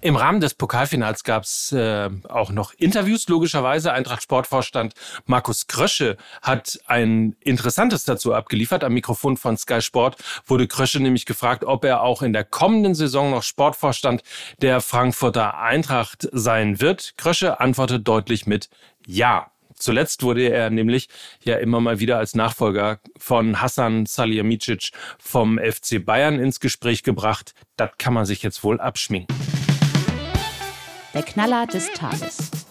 Im 0.00 0.14
Rahmen 0.14 0.40
des 0.40 0.54
Pokalfinals 0.54 1.24
gab 1.24 1.42
es 1.42 1.72
äh, 1.72 2.08
auch 2.28 2.52
noch 2.52 2.72
Interviews, 2.74 3.26
logischerweise. 3.26 3.92
Eintracht 3.92 4.22
Sportvorstand 4.22 4.94
Markus 5.26 5.66
Krösche 5.66 6.16
hat 6.40 6.78
ein 6.86 7.34
Interessantes 7.40 8.04
dazu 8.04 8.32
abgeliefert. 8.32 8.84
Am 8.84 8.94
Mikrofon 8.94 9.36
von 9.36 9.56
Sky 9.56 9.82
Sport 9.82 10.16
wurde 10.46 10.68
Krösche 10.68 11.00
nämlich 11.00 11.26
gefragt, 11.26 11.64
ob 11.64 11.84
er 11.84 12.02
auch 12.02 12.22
in 12.22 12.32
der 12.32 12.44
kommenden 12.44 12.94
Saison 12.94 13.32
noch 13.32 13.42
Sportvorstand 13.42 14.22
der 14.62 14.80
Frankfurter 14.80 15.58
Eintracht 15.58 16.28
sein 16.30 16.80
wird. 16.80 17.14
Krösche 17.16 17.58
antwortet 17.58 18.06
deutlich 18.06 18.46
mit 18.46 18.70
Ja. 19.04 19.50
Zuletzt 19.74 20.24
wurde 20.24 20.48
er 20.48 20.70
nämlich 20.70 21.08
ja 21.44 21.56
immer 21.56 21.80
mal 21.80 22.00
wieder 22.00 22.18
als 22.18 22.34
Nachfolger 22.34 22.98
von 23.16 23.60
Hassan 23.60 24.06
Salihamidzic 24.06 24.90
vom 25.20 25.58
FC 25.58 26.04
Bayern 26.04 26.40
ins 26.40 26.58
Gespräch 26.58 27.04
gebracht. 27.04 27.54
Das 27.76 27.90
kann 27.96 28.12
man 28.12 28.26
sich 28.26 28.42
jetzt 28.42 28.64
wohl 28.64 28.80
abschminken. 28.80 29.57
Der 31.18 31.24
Knaller 31.24 31.66
des 31.66 31.90
Tages. 31.94 32.67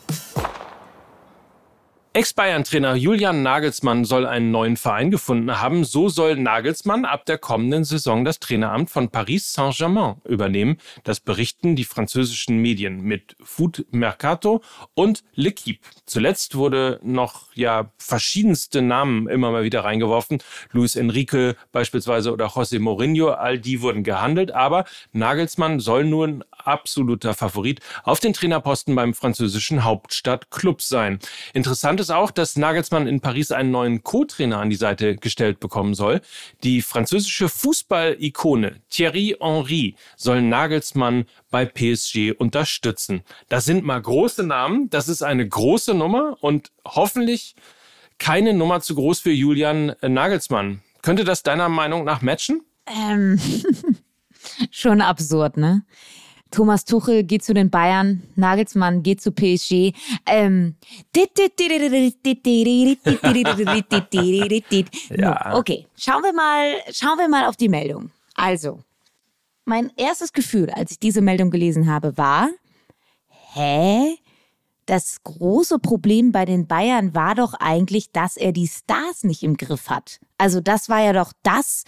Ex-Bayern-Trainer 2.17 2.95
Julian 2.95 3.43
Nagelsmann 3.43 4.03
soll 4.03 4.25
einen 4.25 4.49
neuen 4.49 4.75
Verein 4.75 5.11
gefunden 5.11 5.61
haben. 5.61 5.83
So 5.83 6.09
soll 6.09 6.35
Nagelsmann 6.35 7.05
ab 7.05 7.27
der 7.27 7.37
kommenden 7.37 7.83
Saison 7.83 8.25
das 8.25 8.39
Traineramt 8.39 8.89
von 8.89 9.09
Paris 9.09 9.53
Saint-Germain 9.53 10.15
übernehmen. 10.25 10.77
Das 11.03 11.19
berichten 11.19 11.75
die 11.75 11.83
französischen 11.83 12.57
Medien 12.57 13.01
mit 13.01 13.35
Food 13.43 13.85
Mercato 13.91 14.63
und 14.95 15.23
L'Equipe. 15.35 15.77
Zuletzt 16.07 16.55
wurde 16.55 16.99
noch 17.03 17.53
ja 17.53 17.91
verschiedenste 17.99 18.81
Namen 18.81 19.29
immer 19.29 19.51
mal 19.51 19.63
wieder 19.63 19.83
reingeworfen. 19.83 20.39
Luis 20.71 20.95
Enrique 20.95 21.53
beispielsweise 21.71 22.33
oder 22.33 22.47
José 22.47 22.79
Mourinho, 22.79 23.29
all 23.29 23.59
die 23.59 23.83
wurden 23.83 24.01
gehandelt. 24.01 24.55
Aber 24.55 24.85
Nagelsmann 25.11 25.79
soll 25.79 26.03
nun 26.03 26.43
absoluter 26.49 27.35
Favorit 27.35 27.79
auf 28.01 28.19
den 28.19 28.33
Trainerposten 28.33 28.95
beim 28.95 29.13
französischen 29.13 29.83
Hauptstadtclub 29.83 30.81
sein. 30.81 31.19
Interessant 31.53 31.99
ist 31.99 32.06
auch, 32.11 32.31
dass 32.31 32.55
Nagelsmann 32.55 33.07
in 33.07 33.21
Paris 33.21 33.51
einen 33.51 33.71
neuen 33.71 34.03
Co-Trainer 34.03 34.59
an 34.59 34.69
die 34.69 34.75
Seite 34.75 35.15
gestellt 35.15 35.59
bekommen 35.59 35.93
soll. 35.93 36.21
Die 36.63 36.81
französische 36.81 37.49
Fußball-Ikone 37.49 38.77
Thierry 38.89 39.35
Henry 39.39 39.95
soll 40.15 40.41
Nagelsmann 40.41 41.25
bei 41.51 41.65
PSG 41.65 42.31
unterstützen. 42.37 43.21
Das 43.49 43.65
sind 43.65 43.85
mal 43.85 44.01
große 44.01 44.43
Namen, 44.43 44.89
das 44.89 45.07
ist 45.09 45.23
eine 45.23 45.47
große 45.47 45.93
Nummer 45.93 46.37
und 46.41 46.71
hoffentlich 46.85 47.55
keine 48.17 48.53
Nummer 48.53 48.81
zu 48.81 48.95
groß 48.95 49.19
für 49.19 49.31
Julian 49.31 49.95
Nagelsmann. 50.01 50.81
Könnte 51.01 51.23
das 51.23 51.43
deiner 51.43 51.69
Meinung 51.69 52.03
nach 52.03 52.21
matchen? 52.21 52.61
Ähm, 52.85 53.39
schon 54.71 55.01
absurd, 55.01 55.57
ne? 55.57 55.83
Thomas 56.51 56.85
Tuchel 56.85 57.23
geht 57.23 57.43
zu 57.43 57.53
den 57.53 57.69
Bayern, 57.69 58.23
Nagelsmann 58.35 59.03
geht 59.03 59.21
zu 59.21 59.31
PSG. 59.31 59.93
Ähm. 60.25 60.75
ja. 65.09 65.55
Okay, 65.55 65.87
schauen 65.95 66.23
wir 66.23 66.33
mal, 66.33 66.73
schauen 66.91 67.17
wir 67.17 67.27
mal 67.27 67.45
auf 67.45 67.55
die 67.55 67.69
Meldung. 67.69 68.11
Also, 68.35 68.79
mein 69.65 69.91
erstes 69.97 70.31
Gefühl, 70.31 70.69
als 70.69 70.91
ich 70.91 70.99
diese 70.99 71.21
Meldung 71.21 71.51
gelesen 71.51 71.91
habe, 71.91 72.17
war, 72.17 72.49
hä? 73.53 74.17
Das 74.85 75.21
große 75.23 75.79
Problem 75.79 76.31
bei 76.31 76.45
den 76.45 76.65
Bayern 76.65 77.13
war 77.13 77.35
doch 77.35 77.53
eigentlich, 77.55 78.13
dass 78.13 78.37
er 78.37 78.53
die 78.53 78.67
Stars 78.67 79.25
nicht 79.25 79.43
im 79.43 79.57
Griff 79.57 79.89
hat. 79.89 80.21
Also 80.37 80.61
das 80.61 80.87
war 80.87 81.01
ja 81.01 81.11
doch 81.11 81.33
das, 81.43 81.83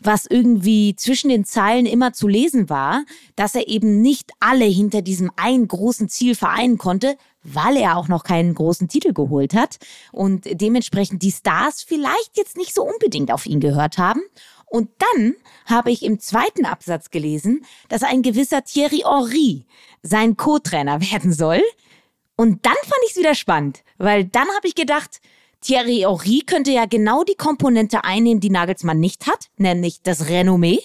was 0.00 0.26
irgendwie 0.26 0.96
zwischen 0.96 1.28
den 1.28 1.44
Zeilen 1.44 1.86
immer 1.86 2.12
zu 2.12 2.26
lesen 2.26 2.68
war, 2.68 3.04
dass 3.36 3.54
er 3.54 3.68
eben 3.68 4.00
nicht 4.00 4.32
alle 4.40 4.64
hinter 4.64 5.02
diesem 5.02 5.30
einen 5.36 5.68
großen 5.68 6.08
Ziel 6.08 6.34
vereinen 6.34 6.78
konnte, 6.78 7.16
weil 7.42 7.76
er 7.76 7.96
auch 7.96 8.08
noch 8.08 8.24
keinen 8.24 8.54
großen 8.54 8.88
Titel 8.88 9.12
geholt 9.12 9.54
hat 9.54 9.78
und 10.12 10.46
dementsprechend 10.50 11.22
die 11.22 11.30
Stars 11.30 11.82
vielleicht 11.82 12.36
jetzt 12.36 12.56
nicht 12.56 12.74
so 12.74 12.82
unbedingt 12.82 13.30
auf 13.32 13.46
ihn 13.46 13.60
gehört 13.60 13.98
haben. 13.98 14.20
Und 14.66 14.88
dann 14.98 15.34
habe 15.66 15.90
ich 15.90 16.04
im 16.04 16.20
zweiten 16.20 16.64
Absatz 16.64 17.10
gelesen, 17.10 17.64
dass 17.88 18.02
ein 18.02 18.22
gewisser 18.22 18.62
Thierry 18.64 19.02
Henry 19.04 19.66
sein 20.02 20.36
Co-Trainer 20.36 21.00
werden 21.12 21.32
soll. 21.32 21.62
Und 22.36 22.64
dann 22.64 22.76
fand 22.82 23.02
ich 23.04 23.12
es 23.12 23.16
wieder 23.18 23.34
spannend, 23.34 23.82
weil 23.98 24.24
dann 24.24 24.48
habe 24.56 24.66
ich 24.66 24.74
gedacht, 24.74 25.20
Thierry 25.60 26.00
Henry 26.00 26.42
könnte 26.46 26.70
ja 26.70 26.86
genau 26.86 27.24
die 27.24 27.34
Komponente 27.34 28.04
einnehmen, 28.04 28.40
die 28.40 28.50
Nagelsmann 28.50 28.98
nicht 28.98 29.26
hat, 29.26 29.46
nämlich 29.56 30.02
das 30.02 30.28
Renommee. 30.28 30.80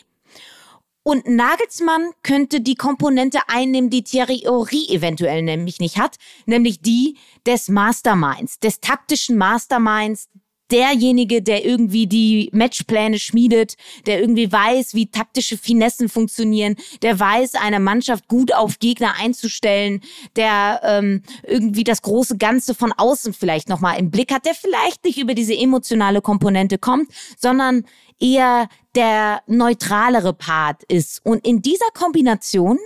Und 1.07 1.27
Nagelsmann 1.27 2.09
könnte 2.23 2.61
die 2.61 2.73
Komponente 2.73 3.37
einnehmen, 3.47 3.91
die 3.91 4.03
Thierry 4.03 4.41
Henry 4.43 4.89
eventuell 4.89 5.43
nämlich 5.43 5.79
nicht 5.79 5.99
hat, 5.99 6.15
nämlich 6.47 6.81
die 6.81 7.17
des 7.45 7.69
Masterminds, 7.69 8.59
des 8.59 8.79
taktischen 8.79 9.37
Masterminds, 9.37 10.29
derjenige, 10.71 11.41
der 11.41 11.65
irgendwie 11.65 12.07
die 12.07 12.49
Matchpläne 12.51 13.19
schmiedet, 13.19 13.75
der 14.05 14.19
irgendwie 14.19 14.51
weiß, 14.51 14.93
wie 14.93 15.07
taktische 15.07 15.57
Finessen 15.57 16.09
funktionieren, 16.09 16.75
der 17.01 17.19
weiß, 17.19 17.55
eine 17.55 17.79
Mannschaft 17.79 18.27
gut 18.27 18.53
auf 18.53 18.79
Gegner 18.79 19.15
einzustellen, 19.19 20.01
der 20.35 20.81
ähm, 20.83 21.21
irgendwie 21.43 21.83
das 21.83 22.01
große 22.01 22.37
Ganze 22.37 22.73
von 22.73 22.91
außen 22.91 23.33
vielleicht 23.33 23.69
nochmal 23.69 23.99
im 23.99 24.11
Blick 24.11 24.33
hat, 24.33 24.45
der 24.45 24.55
vielleicht 24.55 25.03
nicht 25.05 25.17
über 25.17 25.33
diese 25.33 25.55
emotionale 25.55 26.21
Komponente 26.21 26.77
kommt, 26.77 27.09
sondern 27.37 27.85
eher 28.19 28.67
der 28.95 29.41
neutralere 29.47 30.33
Part 30.33 30.83
ist. 30.83 31.25
Und 31.25 31.45
in 31.45 31.61
dieser 31.61 31.89
Kombination 31.93 32.79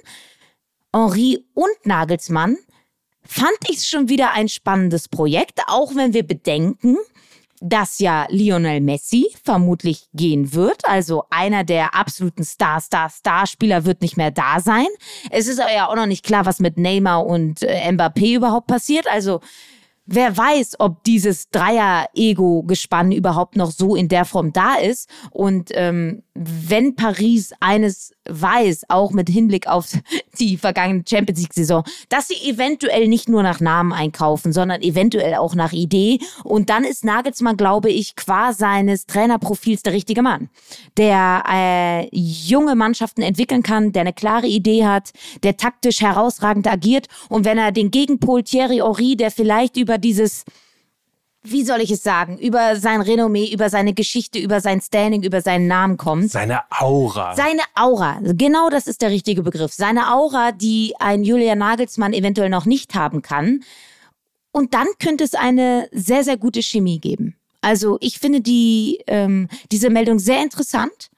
Henri 0.93 1.45
und 1.53 1.85
Nagelsmann 1.85 2.57
fand 3.21 3.57
ich 3.67 3.77
es 3.77 3.87
schon 3.87 4.09
wieder 4.09 4.31
ein 4.31 4.49
spannendes 4.49 5.07
Projekt, 5.07 5.61
auch 5.67 5.95
wenn 5.95 6.13
wir 6.13 6.23
bedenken, 6.23 6.97
dass 7.61 7.99
ja 7.99 8.25
Lionel 8.29 8.81
Messi 8.81 9.27
vermutlich 9.43 10.07
gehen 10.13 10.53
wird. 10.53 10.87
Also 10.87 11.23
einer 11.29 11.63
der 11.63 11.95
absoluten 11.95 12.43
Star, 12.43 12.79
Star, 12.81 13.09
Star-Spieler 13.09 13.85
wird 13.85 14.01
nicht 14.01 14.17
mehr 14.17 14.31
da 14.31 14.59
sein. 14.59 14.87
Es 15.29 15.47
ist 15.47 15.59
aber 15.59 15.73
ja 15.73 15.87
auch 15.87 15.95
noch 15.95 16.05
nicht 16.05 16.25
klar, 16.25 16.45
was 16.45 16.59
mit 16.59 16.77
Neymar 16.77 17.25
und 17.25 17.63
äh, 17.63 17.89
Mbappé 17.91 18.35
überhaupt 18.35 18.67
passiert. 18.67 19.07
Also 19.11 19.41
wer 20.05 20.35
weiß, 20.35 20.79
ob 20.79 21.03
dieses 21.03 21.49
Dreier-Ego-Gespann 21.49 23.11
überhaupt 23.11 23.55
noch 23.55 23.71
so 23.71 23.95
in 23.95 24.07
der 24.07 24.25
Form 24.25 24.51
da 24.53 24.75
ist. 24.75 25.09
Und 25.31 25.69
ähm, 25.73 26.23
wenn 26.41 26.95
Paris 26.95 27.51
eines 27.59 28.13
weiß, 28.29 28.85
auch 28.89 29.11
mit 29.11 29.27
Hinblick 29.27 29.67
auf 29.67 29.87
die 30.39 30.57
vergangene 30.57 31.03
Champions 31.07 31.41
League-Saison, 31.41 31.83
dass 32.09 32.27
sie 32.27 32.49
eventuell 32.49 33.07
nicht 33.07 33.27
nur 33.27 33.43
nach 33.43 33.59
Namen 33.59 33.91
einkaufen, 33.91 34.53
sondern 34.53 34.81
eventuell 34.81 35.35
auch 35.35 35.55
nach 35.55 35.73
Idee. 35.73 36.19
Und 36.43 36.69
dann 36.69 36.83
ist 36.83 37.03
Nagelsmann, 37.03 37.57
glaube 37.57 37.89
ich, 37.89 38.15
qua 38.15 38.53
seines 38.53 39.05
Trainerprofils 39.05 39.81
der 39.81 39.93
richtige 39.93 40.21
Mann, 40.21 40.49
der 40.97 41.43
äh, 41.51 42.07
junge 42.15 42.75
Mannschaften 42.75 43.21
entwickeln 43.21 43.63
kann, 43.63 43.91
der 43.91 44.01
eine 44.01 44.13
klare 44.13 44.47
Idee 44.47 44.85
hat, 44.85 45.11
der 45.43 45.57
taktisch 45.57 46.01
herausragend 46.01 46.67
agiert. 46.67 47.07
Und 47.27 47.43
wenn 47.43 47.57
er 47.57 47.71
den 47.71 47.91
Gegenpol 47.91 48.43
Thierry 48.43 48.81
Henry, 48.99 49.15
der 49.15 49.31
vielleicht 49.31 49.77
über 49.77 49.97
dieses 49.97 50.43
wie 51.43 51.63
soll 51.63 51.79
ich 51.81 51.91
es 51.91 52.03
sagen, 52.03 52.37
über 52.37 52.75
sein 52.75 53.01
Renommee, 53.01 53.51
über 53.51 53.69
seine 53.69 53.93
Geschichte, 53.93 54.39
über 54.39 54.59
sein 54.59 54.81
Standing, 54.81 55.23
über 55.23 55.41
seinen 55.41 55.67
Namen 55.67 55.97
kommt. 55.97 56.31
Seine 56.31 56.61
Aura. 56.69 57.35
Seine 57.35 57.61
Aura. 57.75 58.19
Genau 58.21 58.69
das 58.69 58.87
ist 58.87 59.01
der 59.01 59.09
richtige 59.09 59.41
Begriff. 59.41 59.71
Seine 59.71 60.13
Aura, 60.13 60.51
die 60.51 60.93
ein 60.99 61.23
Julian 61.23 61.59
Nagelsmann 61.59 62.13
eventuell 62.13 62.49
noch 62.49 62.65
nicht 62.65 62.93
haben 62.93 63.21
kann. 63.21 63.61
Und 64.51 64.73
dann 64.73 64.87
könnte 64.99 65.23
es 65.23 65.33
eine 65.33 65.87
sehr, 65.91 66.23
sehr 66.23 66.37
gute 66.37 66.61
Chemie 66.61 66.99
geben. 66.99 67.35
Also 67.61 67.97
ich 68.01 68.19
finde 68.19 68.41
die, 68.41 69.01
ähm, 69.07 69.47
diese 69.71 69.89
Meldung 69.89 70.19
sehr 70.19 70.41
interessant 70.41 71.09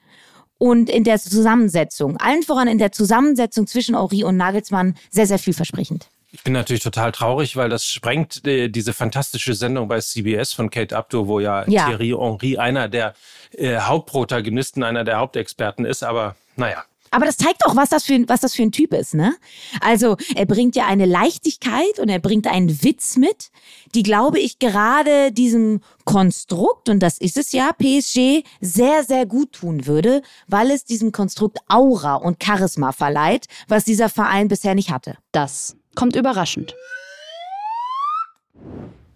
und 0.58 0.90
in 0.90 1.02
der 1.02 1.18
Zusammensetzung, 1.18 2.16
allen 2.18 2.42
voran 2.42 2.68
in 2.68 2.78
der 2.78 2.92
Zusammensetzung 2.92 3.66
zwischen 3.66 3.94
Ori 3.96 4.22
und 4.22 4.36
Nagelsmann 4.36 4.94
sehr, 5.10 5.26
sehr 5.26 5.38
vielversprechend. 5.38 6.08
Ich 6.34 6.42
bin 6.44 6.54
natürlich 6.54 6.82
total 6.82 7.12
traurig, 7.12 7.56
weil 7.56 7.68
das 7.68 7.86
sprengt 7.86 8.46
äh, 8.46 8.68
diese 8.68 8.94
fantastische 8.94 9.54
Sendung 9.54 9.86
bei 9.86 10.00
CBS 10.00 10.54
von 10.54 10.70
Kate 10.70 10.96
Abdo, 10.96 11.28
wo 11.28 11.40
ja, 11.40 11.68
ja. 11.68 11.86
Thierry 11.86 12.14
Henry 12.18 12.56
einer 12.56 12.88
der 12.88 13.14
äh, 13.52 13.76
Hauptprotagonisten, 13.76 14.82
einer 14.82 15.04
der 15.04 15.18
Hauptexperten 15.18 15.84
ist. 15.84 16.02
Aber 16.02 16.34
naja, 16.56 16.84
aber 17.14 17.26
das 17.26 17.36
zeigt 17.36 17.58
doch, 17.66 17.76
was 17.76 17.90
das 17.90 18.04
für, 18.04 18.26
was 18.26 18.40
das 18.40 18.54
für 18.54 18.62
ein 18.62 18.72
Typ 18.72 18.94
ist, 18.94 19.12
ne? 19.12 19.36
Also, 19.82 20.16
er 20.34 20.46
bringt 20.46 20.74
ja 20.76 20.86
eine 20.86 21.04
Leichtigkeit 21.04 21.98
und 21.98 22.08
er 22.08 22.18
bringt 22.18 22.46
einen 22.46 22.82
Witz 22.82 23.18
mit, 23.18 23.50
die, 23.94 24.02
glaube 24.02 24.40
ich, 24.40 24.58
gerade 24.58 25.30
diesem 25.30 25.82
Konstrukt, 26.06 26.88
und 26.88 27.00
das 27.00 27.18
ist 27.18 27.36
es 27.36 27.52
ja, 27.52 27.72
PSG, 27.74 28.44
sehr, 28.62 29.04
sehr 29.04 29.26
gut 29.26 29.52
tun 29.52 29.86
würde, 29.86 30.22
weil 30.48 30.70
es 30.70 30.86
diesem 30.86 31.12
Konstrukt 31.12 31.58
Aura 31.68 32.14
und 32.14 32.42
Charisma 32.42 32.92
verleiht, 32.92 33.46
was 33.68 33.84
dieser 33.84 34.08
Verein 34.08 34.48
bisher 34.48 34.74
nicht 34.74 34.90
hatte. 34.90 35.18
Das 35.32 35.76
kommt 35.94 36.16
überraschend. 36.16 36.74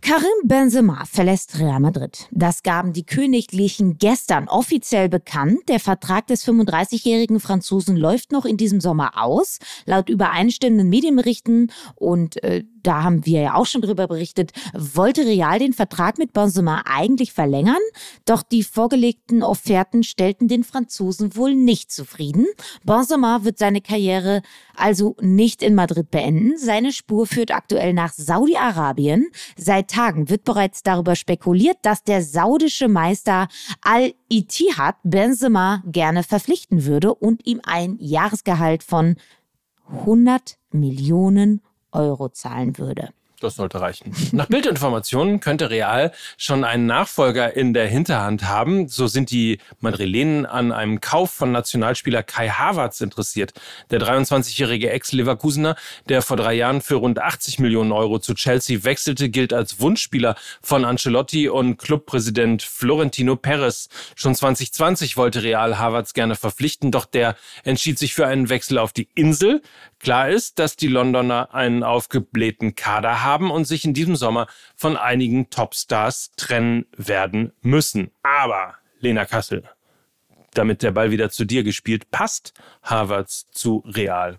Karim 0.07 0.31
Benzema 0.45 1.05
verlässt 1.05 1.59
Real 1.59 1.81
Madrid. 1.81 2.29
Das 2.31 2.62
gaben 2.62 2.93
die 2.93 3.05
Königlichen 3.05 3.99
gestern 3.99 4.47
offiziell 4.47 5.09
bekannt. 5.09 5.69
Der 5.69 5.81
Vertrag 5.81 6.29
des 6.29 6.47
35-jährigen 6.47 7.41
Franzosen 7.41 7.97
läuft 7.97 8.31
noch 8.31 8.45
in 8.45 8.57
diesem 8.57 8.81
Sommer 8.81 9.21
aus. 9.21 9.59
Laut 9.85 10.09
übereinstimmenden 10.09 10.89
Medienberichten 10.89 11.73
und 11.97 12.41
äh, 12.45 12.62
da 12.87 13.03
haben 13.03 13.27
wir 13.27 13.40
ja 13.40 13.55
auch 13.55 13.66
schon 13.66 13.81
drüber 13.83 14.07
berichtet, 14.07 14.53
wollte 14.75 15.27
Real 15.27 15.59
den 15.59 15.72
Vertrag 15.72 16.18
mit 16.18 16.33
Benzema 16.33 16.83
eigentlich 16.87 17.33
verlängern, 17.33 17.83
doch 18.25 18.42
die 18.42 18.62
vorgelegten 18.62 19.42
Offerten 19.42 20.03
stellten 20.05 20.49
den 20.49 20.64
Franzosen 20.64 21.37
wohl 21.37 21.55
nicht 21.55 21.90
zufrieden. 21.90 22.46
Benzema 22.85 23.44
wird 23.44 23.59
seine 23.59 23.81
Karriere 23.81 24.42
also 24.77 25.16
nicht 25.20 25.62
in 25.62 25.75
Madrid 25.75 26.11
beenden. 26.11 26.59
Seine 26.59 26.92
Spur 26.92 27.27
führt 27.27 27.51
aktuell 27.51 27.92
nach 27.92 28.12
Saudi-Arabien. 28.12 29.29
Seit 29.57 29.90
Tagen 29.90 30.29
wird 30.29 30.44
bereits 30.44 30.83
darüber 30.83 31.16
spekuliert, 31.16 31.79
dass 31.83 32.05
der 32.05 32.22
saudische 32.22 32.88
Meister 32.88 33.49
Al-Ittihad 33.83 34.96
Benzema 35.03 35.83
gerne 35.87 36.22
verpflichten 36.22 36.85
würde 36.85 37.14
und 37.14 37.46
ihm 37.46 37.61
ein 37.64 37.96
Jahresgehalt 37.99 38.83
von 38.83 39.16
100 39.88 40.59
Millionen 40.72 41.62
Euro 41.97 42.29
zahlen 42.29 42.79
würde. 42.79 43.11
Das 43.40 43.57
sollte 43.57 43.83
reichen. 43.83 44.14
Nach 44.33 44.46
Bildinformationen 44.46 45.40
könnte 45.40 45.68
Real 45.68 46.11
schon 46.38 46.64
einen 46.64 46.87
Nachfolger 46.87 47.55
in 47.55 47.75
der 47.75 47.87
Hinterhand 47.87 48.49
haben. 48.49 48.88
So 48.88 49.09
sind 49.09 49.31
die 49.31 49.59
Madrilenen 49.81 50.46
an 50.46 50.72
einem 50.72 51.01
Kauf 51.03 51.33
von 51.33 51.53
Nationalspieler 51.53 52.22
Kai 52.22 52.49
Havertz 52.49 53.03
interessiert. 53.03 53.53
Der 53.90 54.01
23-jährige 54.01 54.88
Ex-Leverkusener, 54.88 55.77
der 56.09 56.22
vor 56.22 56.38
drei 56.38 56.55
Jahren 56.55 56.81
für 56.81 56.94
rund 56.94 57.18
80 57.18 57.59
Millionen 57.59 57.92
Euro 57.92 58.20
zu 58.20 58.33
Chelsea 58.33 58.85
wechselte, 58.85 59.29
gilt 59.29 59.53
als 59.53 59.81
Wunschspieler 59.81 60.35
von 60.62 60.87
Ancelotti 60.87 61.51
und 61.51 61.77
Clubpräsident 61.77 62.62
Florentino 62.62 63.37
Perez. 63.37 63.90
Schon 64.14 64.35
2020 64.35 65.18
wollte 65.18 65.42
Real 65.42 65.79
Havertz 65.79 66.14
gerne 66.14 66.37
verpflichten, 66.37 66.90
doch 66.90 67.05
der 67.05 67.37
entschied 67.64 67.99
sich 67.99 68.14
für 68.14 68.27
einen 68.27 68.49
Wechsel 68.49 68.79
auf 68.79 68.94
die 68.94 69.11
Insel. 69.14 69.61
Klar 69.99 70.31
ist, 70.31 70.59
dass 70.59 70.77
die 70.77 70.88
Londoner 70.88 71.55
einen 71.55 71.83
aufgeblähten 71.83 72.75
Kader 72.75 73.22
haben 73.22 73.26
und 73.51 73.67
sich 73.67 73.85
in 73.85 73.95
diesem 73.95 74.17
Sommer 74.17 74.47
von 74.77 74.97
einigen 74.97 75.51
Topstars 75.51 76.31
trennen 76.37 76.87
werden 76.97 77.53
müssen. 77.62 78.11
Aber, 78.23 78.75
Lena 79.01 79.25
Kassel, 79.25 79.65
damit 80.55 80.83
der 80.83 80.93
Ball 80.93 81.11
wieder 81.11 81.31
zu 81.31 81.45
dir 81.45 81.62
gespielt, 81.62 82.11
passt 82.11 82.55
Harvards 82.83 83.47
zu 83.51 83.83
Real. 83.87 84.39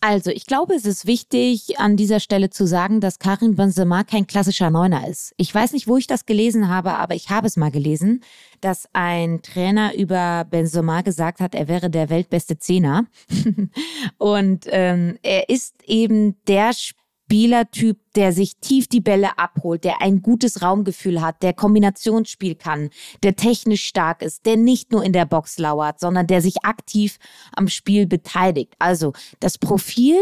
Also, 0.00 0.30
ich 0.30 0.46
glaube, 0.46 0.74
es 0.74 0.84
ist 0.84 1.06
wichtig, 1.06 1.80
an 1.80 1.96
dieser 1.96 2.20
Stelle 2.20 2.50
zu 2.50 2.68
sagen, 2.68 3.00
dass 3.00 3.18
Karim 3.18 3.56
Benzema 3.56 4.04
kein 4.04 4.28
klassischer 4.28 4.70
Neuner 4.70 5.08
ist. 5.08 5.34
Ich 5.38 5.52
weiß 5.52 5.72
nicht, 5.72 5.88
wo 5.88 5.96
ich 5.96 6.06
das 6.06 6.24
gelesen 6.24 6.68
habe, 6.68 6.92
aber 6.92 7.16
ich 7.16 7.30
habe 7.30 7.48
es 7.48 7.56
mal 7.56 7.72
gelesen, 7.72 8.22
dass 8.60 8.88
ein 8.92 9.42
Trainer 9.42 9.96
über 9.96 10.44
Benzema 10.48 11.00
gesagt 11.00 11.40
hat, 11.40 11.56
er 11.56 11.66
wäre 11.66 11.90
der 11.90 12.10
weltbeste 12.10 12.58
Zehner. 12.58 13.06
Und 14.18 14.66
ähm, 14.68 15.18
er 15.24 15.48
ist 15.48 15.74
eben 15.84 16.36
der 16.46 16.74
Spieler, 16.74 16.97
Spielertyp, 17.28 17.98
der 18.14 18.32
sich 18.32 18.56
tief 18.56 18.88
die 18.88 19.02
Bälle 19.02 19.38
abholt, 19.38 19.84
der 19.84 20.00
ein 20.00 20.22
gutes 20.22 20.62
Raumgefühl 20.62 21.20
hat, 21.20 21.42
der 21.42 21.52
Kombinationsspiel 21.52 22.54
kann, 22.54 22.88
der 23.22 23.36
technisch 23.36 23.84
stark 23.84 24.22
ist, 24.22 24.46
der 24.46 24.56
nicht 24.56 24.92
nur 24.92 25.04
in 25.04 25.12
der 25.12 25.26
Box 25.26 25.58
lauert, 25.58 26.00
sondern 26.00 26.26
der 26.26 26.40
sich 26.40 26.64
aktiv 26.64 27.18
am 27.54 27.68
Spiel 27.68 28.06
beteiligt. 28.06 28.72
Also 28.78 29.12
das 29.40 29.58
Profil 29.58 30.16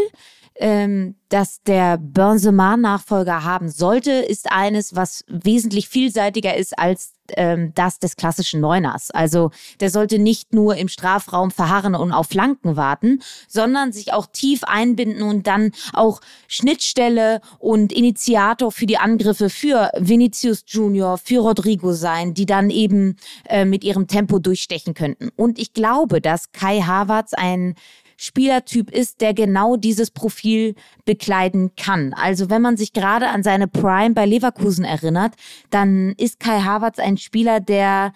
ähm, 0.59 1.15
dass 1.29 1.61
der 1.63 1.97
Benzema-Nachfolger 1.97 3.43
haben 3.43 3.69
sollte, 3.69 4.11
ist 4.11 4.51
eines, 4.51 4.95
was 4.95 5.25
wesentlich 5.27 5.89
vielseitiger 5.89 6.55
ist 6.55 6.77
als 6.79 7.13
ähm, 7.35 7.73
das 7.75 7.99
des 7.99 8.15
klassischen 8.15 8.61
Neuners. 8.61 9.11
Also 9.11 9.51
der 9.81 9.89
sollte 9.89 10.19
nicht 10.19 10.53
nur 10.53 10.77
im 10.77 10.87
Strafraum 10.87 11.51
verharren 11.51 11.95
und 11.95 12.13
auf 12.13 12.27
Flanken 12.27 12.77
warten, 12.77 13.19
sondern 13.47 13.91
sich 13.91 14.13
auch 14.13 14.27
tief 14.27 14.63
einbinden 14.63 15.23
und 15.23 15.47
dann 15.47 15.71
auch 15.93 16.21
Schnittstelle 16.47 17.41
und 17.59 17.91
Initiator 17.91 18.71
für 18.71 18.85
die 18.85 18.97
Angriffe 18.97 19.49
für 19.49 19.91
Vinicius 19.97 20.63
Junior, 20.67 21.17
für 21.17 21.39
Rodrigo 21.39 21.91
sein, 21.91 22.33
die 22.33 22.45
dann 22.45 22.69
eben 22.69 23.17
äh, 23.49 23.65
mit 23.65 23.83
ihrem 23.83 24.07
Tempo 24.07 24.39
durchstechen 24.39 24.93
könnten. 24.93 25.29
Und 25.35 25.59
ich 25.59 25.73
glaube, 25.73 26.21
dass 26.21 26.51
Kai 26.53 26.81
Havertz 26.81 27.33
ein 27.33 27.75
Spielertyp 28.17 28.89
ist, 28.91 29.21
der 29.21 29.33
genau 29.33 29.77
dieses 29.77 30.11
Profil 30.11 30.75
bekleiden 31.05 31.71
kann. 31.75 32.13
Also 32.13 32.49
wenn 32.49 32.63
man 32.63 32.75
sich 32.75 32.91
gerade 32.91 33.29
an 33.29 33.43
seine 33.43 33.67
Prime 33.67 34.15
bei 34.15 34.25
Leverkusen 34.25 34.83
erinnert, 34.83 35.35
dann 35.69 36.13
ist 36.17 36.39
Kai 36.39 36.61
Havertz 36.61 36.97
ein 36.97 37.17
Spieler, 37.17 37.59
der 37.59 38.13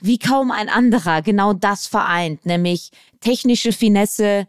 wie 0.00 0.18
kaum 0.18 0.50
ein 0.50 0.68
anderer 0.68 1.22
genau 1.22 1.52
das 1.54 1.86
vereint, 1.86 2.44
nämlich 2.44 2.90
technische 3.20 3.72
Finesse, 3.72 4.46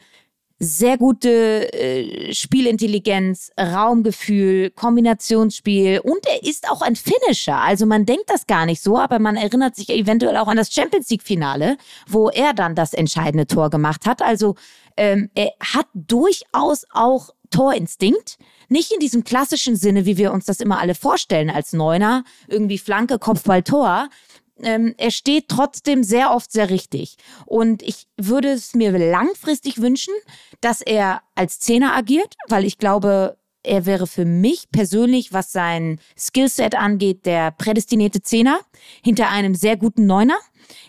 sehr 0.64 0.98
gute 0.98 1.72
äh, 1.74 2.34
Spielintelligenz, 2.34 3.52
Raumgefühl, 3.60 4.72
Kombinationsspiel 4.72 6.00
und 6.00 6.26
er 6.26 6.44
ist 6.44 6.70
auch 6.70 6.82
ein 6.82 6.96
Finisher. 6.96 7.58
Also 7.58 7.86
man 7.86 8.06
denkt 8.06 8.26
das 8.28 8.48
gar 8.48 8.66
nicht 8.66 8.82
so, 8.82 8.98
aber 8.98 9.20
man 9.20 9.36
erinnert 9.36 9.76
sich 9.76 9.90
eventuell 9.90 10.38
auch 10.38 10.48
an 10.48 10.58
das 10.58 10.72
Champions 10.72 11.10
League 11.10 11.24
Finale, 11.24 11.78
wo 12.08 12.30
er 12.30 12.54
dann 12.54 12.76
das 12.76 12.94
entscheidende 12.94 13.48
Tor 13.48 13.70
gemacht 13.70 14.06
hat. 14.06 14.22
Also 14.22 14.56
ähm, 14.98 15.30
er 15.36 15.52
hat 15.60 15.88
durchaus 15.94 16.86
auch 16.92 17.30
Torinstinkt. 17.54 18.38
Nicht 18.68 18.92
in 18.92 19.00
diesem 19.00 19.24
klassischen 19.24 19.76
Sinne, 19.76 20.06
wie 20.06 20.18
wir 20.18 20.34
uns 20.34 20.46
das 20.46 20.60
immer 20.60 20.80
alle 20.80 20.96
vorstellen 20.96 21.52
als 21.52 21.74
Neuner, 21.74 22.24
irgendwie 22.48 22.80
Flanke, 22.80 23.20
Kopfball, 23.20 23.62
Tor, 23.62 24.10
ähm, 24.62 24.94
er 24.98 25.12
steht 25.12 25.48
trotzdem 25.48 26.04
sehr 26.04 26.32
oft 26.32 26.52
sehr 26.52 26.70
richtig. 26.70 27.18
Und 27.46 27.82
ich 27.82 28.08
würde 28.18 28.50
es 28.52 28.74
mir 28.74 28.92
langfristig 28.92 29.82
wünschen, 29.82 30.14
dass 30.62 30.82
er 30.82 31.22
als 31.36 31.60
Zehner 31.60 31.96
agiert, 31.96 32.36
weil 32.48 32.66
ich 32.66 32.78
glaube, 32.78 33.38
er 33.64 33.86
wäre 33.86 34.08
für 34.08 34.26
mich 34.26 34.70
persönlich, 34.72 35.32
was 35.32 35.52
sein 35.52 36.00
Skillset 36.18 36.76
angeht, 36.76 37.26
der 37.26 37.52
prädestinierte 37.52 38.22
Zehner 38.22 38.60
hinter 39.04 39.30
einem 39.30 39.56
sehr 39.56 39.78
guten 39.78 40.06
Neuner. 40.06 40.38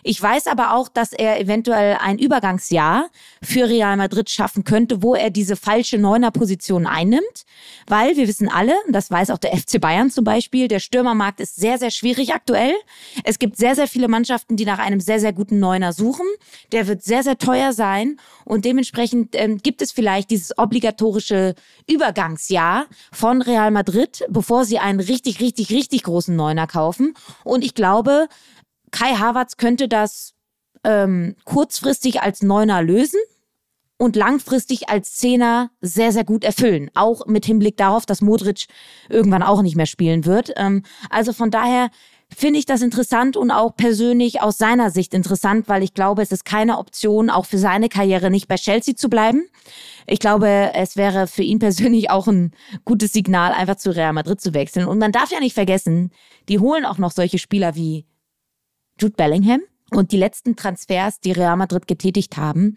Ich 0.03 0.21
weiß 0.21 0.47
aber 0.47 0.73
auch, 0.73 0.87
dass 0.87 1.13
er 1.13 1.39
eventuell 1.39 1.97
ein 1.99 2.19
Übergangsjahr 2.19 3.09
für 3.41 3.67
Real 3.67 3.97
Madrid 3.97 4.29
schaffen 4.29 4.63
könnte, 4.63 5.01
wo 5.01 5.15
er 5.15 5.29
diese 5.29 5.55
falsche 5.55 5.97
Neuner-Position 5.97 6.85
einnimmt, 6.87 7.45
weil 7.87 8.15
wir 8.15 8.27
wissen 8.27 8.49
alle, 8.49 8.73
das 8.89 9.11
weiß 9.11 9.31
auch 9.31 9.37
der 9.37 9.55
FC 9.57 9.79
Bayern 9.79 10.09
zum 10.11 10.23
Beispiel, 10.23 10.67
der 10.67 10.79
Stürmermarkt 10.79 11.39
ist 11.39 11.55
sehr, 11.55 11.77
sehr 11.77 11.91
schwierig 11.91 12.33
aktuell. 12.33 12.73
Es 13.23 13.39
gibt 13.39 13.57
sehr, 13.57 13.75
sehr 13.75 13.87
viele 13.87 14.07
Mannschaften, 14.07 14.55
die 14.55 14.65
nach 14.65 14.79
einem 14.79 14.99
sehr, 14.99 15.19
sehr 15.19 15.33
guten 15.33 15.59
Neuner 15.59 15.93
suchen. 15.93 16.25
Der 16.71 16.87
wird 16.87 17.03
sehr, 17.03 17.23
sehr 17.23 17.37
teuer 17.37 17.73
sein 17.73 18.17
und 18.43 18.65
dementsprechend 18.65 19.35
ähm, 19.35 19.57
gibt 19.57 19.81
es 19.81 19.91
vielleicht 19.91 20.29
dieses 20.29 20.57
obligatorische 20.57 21.55
Übergangsjahr 21.87 22.85
von 23.11 23.41
Real 23.41 23.71
Madrid, 23.71 24.23
bevor 24.29 24.65
sie 24.65 24.79
einen 24.79 24.99
richtig, 24.99 25.39
richtig, 25.39 25.69
richtig 25.71 26.03
großen 26.03 26.35
Neuner 26.35 26.67
kaufen. 26.67 27.13
Und 27.43 27.63
ich 27.63 27.73
glaube, 27.73 28.27
Kai 28.91 29.15
Havertz 29.15 29.57
könnte 29.57 29.87
das 29.87 30.33
ähm, 30.83 31.35
kurzfristig 31.43 32.21
als 32.21 32.41
Neuner 32.41 32.81
lösen 32.81 33.19
und 33.97 34.15
langfristig 34.15 34.89
als 34.89 35.15
Zehner 35.15 35.71
sehr, 35.81 36.11
sehr 36.11 36.25
gut 36.25 36.43
erfüllen. 36.43 36.91
Auch 36.93 37.25
mit 37.27 37.45
Hinblick 37.45 37.77
darauf, 37.77 38.05
dass 38.05 38.21
Modric 38.21 38.65
irgendwann 39.09 39.43
auch 39.43 39.61
nicht 39.61 39.75
mehr 39.75 39.85
spielen 39.85 40.25
wird. 40.25 40.51
Ähm, 40.57 40.83
also 41.09 41.33
von 41.33 41.49
daher 41.49 41.89
finde 42.35 42.59
ich 42.59 42.65
das 42.65 42.81
interessant 42.81 43.37
und 43.37 43.51
auch 43.51 43.75
persönlich 43.75 44.41
aus 44.41 44.57
seiner 44.57 44.89
Sicht 44.89 45.13
interessant, 45.13 45.69
weil 45.69 45.83
ich 45.83 45.93
glaube, 45.93 46.21
es 46.21 46.31
ist 46.31 46.43
keine 46.43 46.77
Option, 46.79 47.29
auch 47.29 47.45
für 47.45 47.57
seine 47.57 47.87
Karriere 47.87 48.29
nicht 48.29 48.47
bei 48.47 48.55
Chelsea 48.55 48.95
zu 48.95 49.09
bleiben. 49.09 49.47
Ich 50.07 50.19
glaube, 50.19 50.71
es 50.73 50.97
wäre 50.97 51.27
für 51.27 51.43
ihn 51.43 51.59
persönlich 51.59 52.09
auch 52.09 52.27
ein 52.27 52.51
gutes 52.83 53.13
Signal, 53.13 53.53
einfach 53.53 53.75
zu 53.75 53.95
Real 53.95 54.13
Madrid 54.13 54.41
zu 54.41 54.53
wechseln. 54.53 54.87
Und 54.87 54.97
man 54.97 55.11
darf 55.11 55.31
ja 55.31 55.39
nicht 55.39 55.53
vergessen, 55.53 56.11
die 56.49 56.59
holen 56.59 56.85
auch 56.85 56.97
noch 56.97 57.11
solche 57.11 57.37
Spieler 57.37 57.75
wie 57.75 58.05
Jude 58.99 59.15
Bellingham. 59.15 59.61
Und 59.91 60.11
die 60.11 60.17
letzten 60.17 60.55
Transfers, 60.55 61.19
die 61.19 61.31
Real 61.31 61.57
Madrid 61.57 61.87
getätigt 61.87 62.37
haben, 62.37 62.75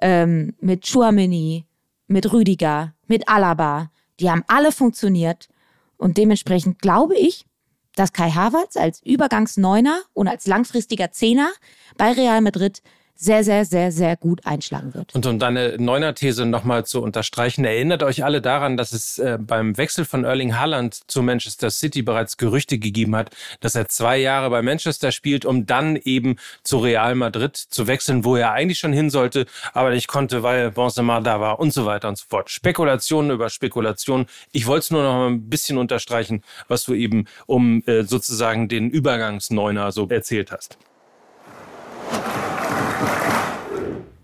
ähm, 0.00 0.54
mit 0.60 0.86
Chouameni, 0.86 1.66
mit 2.06 2.32
Rüdiger, 2.32 2.94
mit 3.06 3.28
Alaba, 3.28 3.90
die 4.20 4.30
haben 4.30 4.42
alle 4.46 4.72
funktioniert. 4.72 5.48
Und 5.96 6.16
dementsprechend 6.16 6.80
glaube 6.80 7.14
ich, 7.16 7.46
dass 7.94 8.12
Kai 8.12 8.30
Havertz 8.30 8.76
als 8.76 9.02
Übergangsneuner 9.02 10.02
und 10.12 10.28
als 10.28 10.46
langfristiger 10.46 11.10
Zehner 11.10 11.50
bei 11.96 12.12
Real 12.12 12.40
Madrid 12.40 12.82
sehr, 13.16 13.44
sehr, 13.44 13.64
sehr, 13.64 13.92
sehr 13.92 14.16
gut 14.16 14.46
einschlagen 14.46 14.94
wird. 14.94 15.14
Und 15.14 15.26
um 15.26 15.38
deine 15.38 15.76
Neuner-These 15.78 16.46
nochmal 16.46 16.84
zu 16.84 17.02
unterstreichen, 17.02 17.64
erinnert 17.64 18.02
euch 18.02 18.24
alle 18.24 18.40
daran, 18.40 18.76
dass 18.76 18.92
es 18.92 19.18
äh, 19.18 19.38
beim 19.40 19.76
Wechsel 19.78 20.04
von 20.04 20.24
Erling 20.24 20.56
Haaland 20.58 20.94
zu 21.10 21.22
Manchester 21.22 21.70
City 21.70 22.02
bereits 22.02 22.36
Gerüchte 22.36 22.78
gegeben 22.78 23.16
hat, 23.16 23.30
dass 23.60 23.74
er 23.74 23.88
zwei 23.88 24.18
Jahre 24.18 24.50
bei 24.50 24.62
Manchester 24.62 25.12
spielt, 25.12 25.44
um 25.44 25.66
dann 25.66 25.96
eben 25.96 26.36
zu 26.62 26.78
Real 26.78 27.14
Madrid 27.14 27.56
zu 27.56 27.86
wechseln, 27.86 28.24
wo 28.24 28.36
er 28.36 28.52
eigentlich 28.52 28.78
schon 28.78 28.92
hin 28.92 29.10
sollte, 29.10 29.46
aber 29.72 29.90
nicht 29.90 30.08
konnte, 30.08 30.42
weil 30.42 30.70
Benzema 30.70 31.20
da 31.20 31.40
war 31.40 31.58
und 31.58 31.72
so 31.72 31.86
weiter 31.86 32.08
und 32.08 32.18
so 32.18 32.26
fort. 32.28 32.50
Spekulationen 32.50 33.30
über 33.30 33.48
Spekulationen. 33.48 34.26
Ich 34.52 34.66
wollte 34.66 34.80
es 34.80 34.90
nur 34.90 35.02
noch 35.02 35.14
mal 35.14 35.28
ein 35.28 35.48
bisschen 35.48 35.78
unterstreichen, 35.78 36.42
was 36.68 36.84
du 36.84 36.94
eben 36.94 37.26
um 37.46 37.82
äh, 37.86 38.02
sozusagen 38.02 38.68
den 38.68 38.90
Übergangsneuner 38.90 39.92
so 39.92 40.06
erzählt 40.08 40.52
hast. 40.52 40.76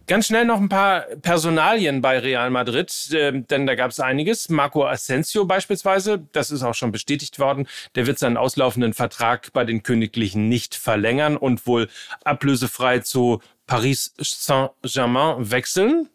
Ganz 0.08 0.26
schnell 0.26 0.44
noch 0.44 0.60
ein 0.60 0.68
paar 0.68 1.02
Personalien 1.22 2.02
bei 2.02 2.18
Real 2.18 2.50
Madrid, 2.50 2.92
äh, 3.12 3.32
denn 3.32 3.66
da 3.66 3.74
gab 3.74 3.92
es 3.92 4.00
einiges. 4.00 4.48
Marco 4.48 4.84
Asensio 4.84 5.44
beispielsweise, 5.44 6.26
das 6.32 6.50
ist 6.50 6.62
auch 6.62 6.74
schon 6.74 6.92
bestätigt 6.92 7.38
worden, 7.38 7.68
der 7.94 8.06
wird 8.06 8.18
seinen 8.18 8.36
auslaufenden 8.36 8.94
Vertrag 8.94 9.52
bei 9.52 9.64
den 9.64 9.82
Königlichen 9.82 10.48
nicht 10.48 10.74
verlängern 10.74 11.36
und 11.36 11.66
wohl 11.66 11.88
ablösefrei 12.24 12.98
zu 12.98 13.40
Paris 13.66 14.12
Saint-Germain 14.18 15.50
wechseln 15.50 16.08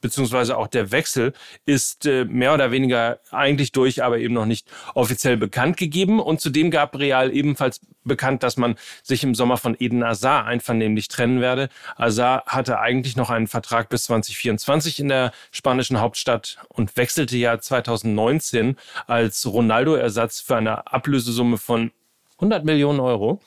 beziehungsweise 0.00 0.56
auch 0.56 0.66
der 0.66 0.92
Wechsel 0.92 1.32
ist 1.66 2.06
äh, 2.06 2.24
mehr 2.24 2.54
oder 2.54 2.70
weniger 2.70 3.20
eigentlich 3.30 3.72
durch, 3.72 4.02
aber 4.02 4.18
eben 4.18 4.34
noch 4.34 4.46
nicht 4.46 4.66
offiziell 4.94 5.36
bekannt 5.36 5.76
gegeben. 5.76 6.20
Und 6.20 6.40
zudem 6.40 6.70
gab 6.70 6.98
Real 6.98 7.32
ebenfalls 7.32 7.80
bekannt, 8.04 8.42
dass 8.42 8.56
man 8.56 8.76
sich 9.02 9.22
im 9.24 9.34
Sommer 9.34 9.56
von 9.56 9.76
Eden 9.78 10.02
Azar 10.02 10.46
einvernehmlich 10.46 11.08
trennen 11.08 11.40
werde. 11.40 11.68
Azar 11.96 12.44
hatte 12.46 12.80
eigentlich 12.80 13.16
noch 13.16 13.30
einen 13.30 13.46
Vertrag 13.46 13.88
bis 13.88 14.04
2024 14.04 15.00
in 15.00 15.08
der 15.08 15.32
spanischen 15.50 16.00
Hauptstadt 16.00 16.58
und 16.68 16.96
wechselte 16.96 17.36
ja 17.36 17.58
2019 17.58 18.76
als 19.06 19.46
Ronaldo-Ersatz 19.46 20.40
für 20.40 20.56
eine 20.56 20.92
Ablösesumme 20.92 21.58
von 21.58 21.92
100 22.38 22.64
Millionen 22.64 23.00
Euro 23.00 23.40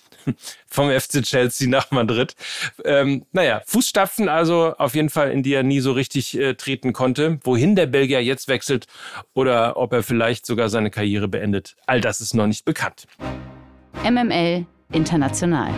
vom 0.67 0.89
FC 0.89 1.21
Chelsea 1.23 1.67
nach 1.67 1.91
Madrid. 1.91 2.35
Ähm, 2.85 3.25
naja, 3.31 3.61
Fußstapfen 3.65 4.29
also 4.29 4.75
auf 4.77 4.95
jeden 4.95 5.09
Fall, 5.09 5.31
in 5.31 5.43
die 5.43 5.53
er 5.53 5.63
nie 5.63 5.79
so 5.79 5.91
richtig 5.91 6.37
äh, 6.37 6.55
treten 6.55 6.93
konnte. 6.93 7.39
Wohin 7.43 7.75
der 7.75 7.87
Belgier 7.87 8.23
jetzt 8.23 8.47
wechselt 8.47 8.87
oder 9.33 9.77
ob 9.77 9.93
er 9.93 10.03
vielleicht 10.03 10.45
sogar 10.45 10.69
seine 10.69 10.91
Karriere 10.91 11.27
beendet, 11.27 11.75
all 11.85 12.01
das 12.01 12.21
ist 12.21 12.33
noch 12.33 12.47
nicht 12.47 12.65
bekannt. 12.65 13.07
MML 14.03 14.65
International. 14.91 15.73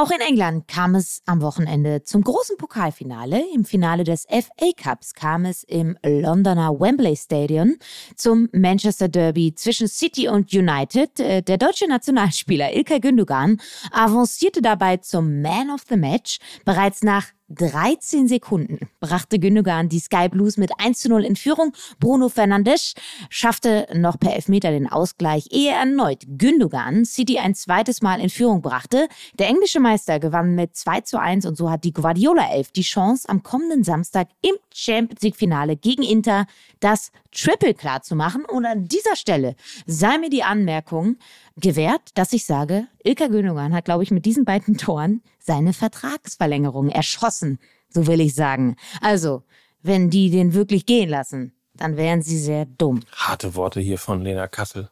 Auch 0.00 0.12
in 0.12 0.20
England 0.20 0.68
kam 0.68 0.94
es 0.94 1.22
am 1.26 1.42
Wochenende 1.42 2.04
zum 2.04 2.22
großen 2.22 2.56
Pokalfinale. 2.56 3.42
Im 3.52 3.64
Finale 3.64 4.04
des 4.04 4.28
FA 4.30 4.70
Cups 4.76 5.12
kam 5.12 5.44
es 5.44 5.64
im 5.64 5.98
Londoner 6.06 6.78
Wembley 6.78 7.16
Stadion 7.16 7.78
zum 8.14 8.48
Manchester 8.52 9.08
Derby 9.08 9.56
zwischen 9.56 9.88
City 9.88 10.28
und 10.28 10.54
United. 10.54 11.18
Äh, 11.18 11.42
der 11.42 11.58
deutsche 11.58 11.88
Nationalspieler 11.88 12.76
Ilkay 12.76 13.00
Gündogan 13.00 13.60
avancierte 13.90 14.62
dabei 14.62 14.98
zum 14.98 15.42
Man 15.42 15.68
of 15.68 15.82
the 15.88 15.96
Match 15.96 16.38
bereits 16.64 17.02
nach 17.02 17.32
13 17.50 18.28
Sekunden 18.28 18.78
brachte 19.00 19.38
Gündogan 19.38 19.88
die 19.88 20.00
Sky 20.00 20.28
Blues 20.28 20.58
mit 20.58 20.70
1 20.78 21.00
zu 21.00 21.08
0 21.08 21.24
in 21.24 21.34
Führung. 21.34 21.72
Bruno 21.98 22.28
Fernandes 22.28 22.94
schaffte 23.30 23.86
noch 23.94 24.18
per 24.18 24.34
Elfmeter 24.34 24.70
den 24.70 24.86
Ausgleich, 24.86 25.48
ehe 25.50 25.72
erneut 25.72 26.24
Gündogan 26.26 27.06
City 27.06 27.38
ein 27.38 27.54
zweites 27.54 28.02
Mal 28.02 28.20
in 28.20 28.28
Führung 28.28 28.60
brachte. 28.60 29.08
Der 29.38 29.48
englische 29.48 29.80
Meister 29.80 30.20
gewann 30.20 30.54
mit 30.54 30.76
2 30.76 31.00
zu 31.00 31.18
1 31.18 31.46
und 31.46 31.56
so 31.56 31.70
hat 31.70 31.84
die 31.84 31.92
Guardiola 31.92 32.50
Elf 32.52 32.70
die 32.70 32.82
Chance, 32.82 33.28
am 33.28 33.42
kommenden 33.42 33.82
Samstag 33.82 34.28
im 34.42 34.54
Champions 34.74 35.22
League 35.22 35.36
Finale 35.36 35.76
gegen 35.76 36.02
Inter 36.02 36.46
das 36.80 37.12
Triple 37.32 37.74
klar 37.74 38.02
zu 38.02 38.14
machen. 38.14 38.44
Und 38.44 38.66
an 38.66 38.84
dieser 38.86 39.16
Stelle 39.16 39.54
sei 39.86 40.18
mir 40.18 40.30
die 40.30 40.42
Anmerkung, 40.42 41.16
gewährt, 41.60 42.02
dass 42.14 42.32
ich 42.32 42.44
sage, 42.44 42.86
Ilka 43.04 43.26
Gündogan 43.26 43.74
hat, 43.74 43.84
glaube 43.84 44.02
ich, 44.02 44.10
mit 44.10 44.24
diesen 44.26 44.44
beiden 44.44 44.76
Toren 44.78 45.22
seine 45.38 45.72
Vertragsverlängerung 45.72 46.88
erschossen, 46.88 47.58
so 47.88 48.06
will 48.06 48.20
ich 48.20 48.34
sagen. 48.34 48.76
Also, 49.00 49.42
wenn 49.82 50.10
die 50.10 50.30
den 50.30 50.54
wirklich 50.54 50.86
gehen 50.86 51.08
lassen, 51.08 51.52
dann 51.74 51.96
wären 51.96 52.22
sie 52.22 52.38
sehr 52.38 52.66
dumm. 52.66 53.00
Harte 53.12 53.54
Worte 53.54 53.80
hier 53.80 53.98
von 53.98 54.22
Lena 54.22 54.48
Kassel. 54.48 54.90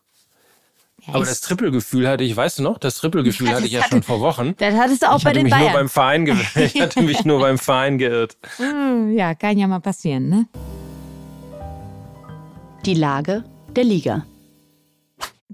Ja, 1.06 1.14
Aber 1.14 1.24
das 1.24 1.40
Trippelgefühl 1.40 2.08
hatte 2.08 2.24
ich, 2.24 2.36
weißt 2.36 2.58
du 2.58 2.62
noch, 2.62 2.78
das 2.78 2.96
Trippelgefühl 2.96 3.50
hatte 3.50 3.66
ich 3.66 3.72
ja 3.72 3.84
schon 3.88 4.02
vor 4.02 4.20
Wochen. 4.20 4.54
Das 4.58 4.74
hattest 4.74 5.02
du 5.02 5.10
auch 5.10 5.18
ich 5.18 5.24
bei 5.24 5.32
den 5.32 5.44
mich 5.44 5.52
Bayern. 5.52 5.66
Nur 5.66 5.72
beim 5.74 5.88
Verein 5.88 6.26
ich 6.54 6.80
hatte 6.80 7.02
mich 7.02 7.24
nur 7.24 7.40
beim 7.40 7.58
Verein 7.58 7.98
geirrt. 7.98 8.36
Hm, 8.56 9.12
ja, 9.12 9.34
kann 9.34 9.58
ja 9.58 9.66
mal 9.66 9.80
passieren, 9.80 10.28
ne? 10.28 10.46
Die 12.84 12.94
Lage 12.94 13.44
der 13.74 13.84
Liga. 13.84 14.24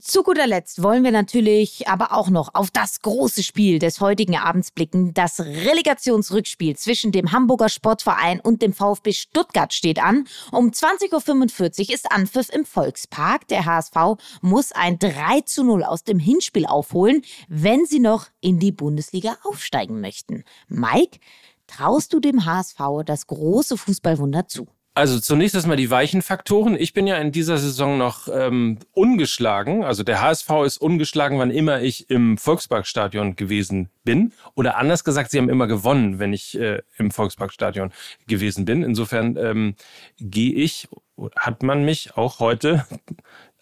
Zu 0.00 0.22
guter 0.22 0.46
Letzt 0.46 0.82
wollen 0.82 1.04
wir 1.04 1.10
natürlich 1.10 1.86
aber 1.86 2.12
auch 2.12 2.30
noch 2.30 2.54
auf 2.54 2.70
das 2.70 3.02
große 3.02 3.42
Spiel 3.42 3.78
des 3.78 4.00
heutigen 4.00 4.38
Abends 4.38 4.70
blicken. 4.70 5.12
Das 5.12 5.38
Relegationsrückspiel 5.38 6.76
zwischen 6.76 7.12
dem 7.12 7.30
Hamburger 7.30 7.68
Sportverein 7.68 8.40
und 8.40 8.62
dem 8.62 8.72
VfB 8.72 9.12
Stuttgart 9.12 9.74
steht 9.74 10.02
an. 10.02 10.26
Um 10.50 10.70
20.45 10.70 11.88
Uhr 11.88 11.94
ist 11.94 12.10
Anpfiff 12.10 12.48
im 12.48 12.64
Volkspark. 12.64 13.46
Der 13.48 13.66
HSV 13.66 13.94
muss 14.40 14.72
ein 14.72 14.98
3 14.98 15.42
zu 15.42 15.62
0 15.62 15.84
aus 15.84 16.04
dem 16.04 16.18
Hinspiel 16.18 16.64
aufholen, 16.64 17.20
wenn 17.48 17.84
sie 17.84 18.00
noch 18.00 18.28
in 18.40 18.58
die 18.58 18.72
Bundesliga 18.72 19.36
aufsteigen 19.44 20.00
möchten. 20.00 20.44
Mike, 20.68 21.18
traust 21.66 22.14
du 22.14 22.18
dem 22.18 22.46
HSV 22.46 22.80
das 23.04 23.26
große 23.26 23.76
Fußballwunder 23.76 24.48
zu? 24.48 24.68
Also 24.94 25.18
zunächst 25.20 25.54
erstmal 25.54 25.78
die 25.78 25.90
weichen 25.90 26.20
Faktoren. 26.20 26.76
Ich 26.78 26.92
bin 26.92 27.06
ja 27.06 27.16
in 27.16 27.32
dieser 27.32 27.56
Saison 27.56 27.96
noch 27.96 28.28
ähm, 28.30 28.78
ungeschlagen. 28.92 29.84
Also 29.84 30.02
der 30.02 30.20
HSV 30.20 30.50
ist 30.66 30.76
ungeschlagen, 30.76 31.38
wann 31.38 31.50
immer 31.50 31.80
ich 31.80 32.10
im 32.10 32.36
Volksparkstadion 32.36 33.34
gewesen 33.34 33.88
bin. 34.04 34.32
Oder 34.54 34.76
anders 34.76 35.02
gesagt, 35.02 35.30
sie 35.30 35.38
haben 35.38 35.48
immer 35.48 35.66
gewonnen, 35.66 36.18
wenn 36.18 36.34
ich 36.34 36.60
äh, 36.60 36.82
im 36.98 37.10
Volksparkstadion 37.10 37.90
gewesen 38.26 38.66
bin. 38.66 38.82
Insofern 38.82 39.38
ähm, 39.38 39.76
gehe 40.20 40.52
ich, 40.52 40.88
hat 41.36 41.62
man 41.62 41.86
mich 41.86 42.14
auch 42.18 42.38
heute 42.38 42.84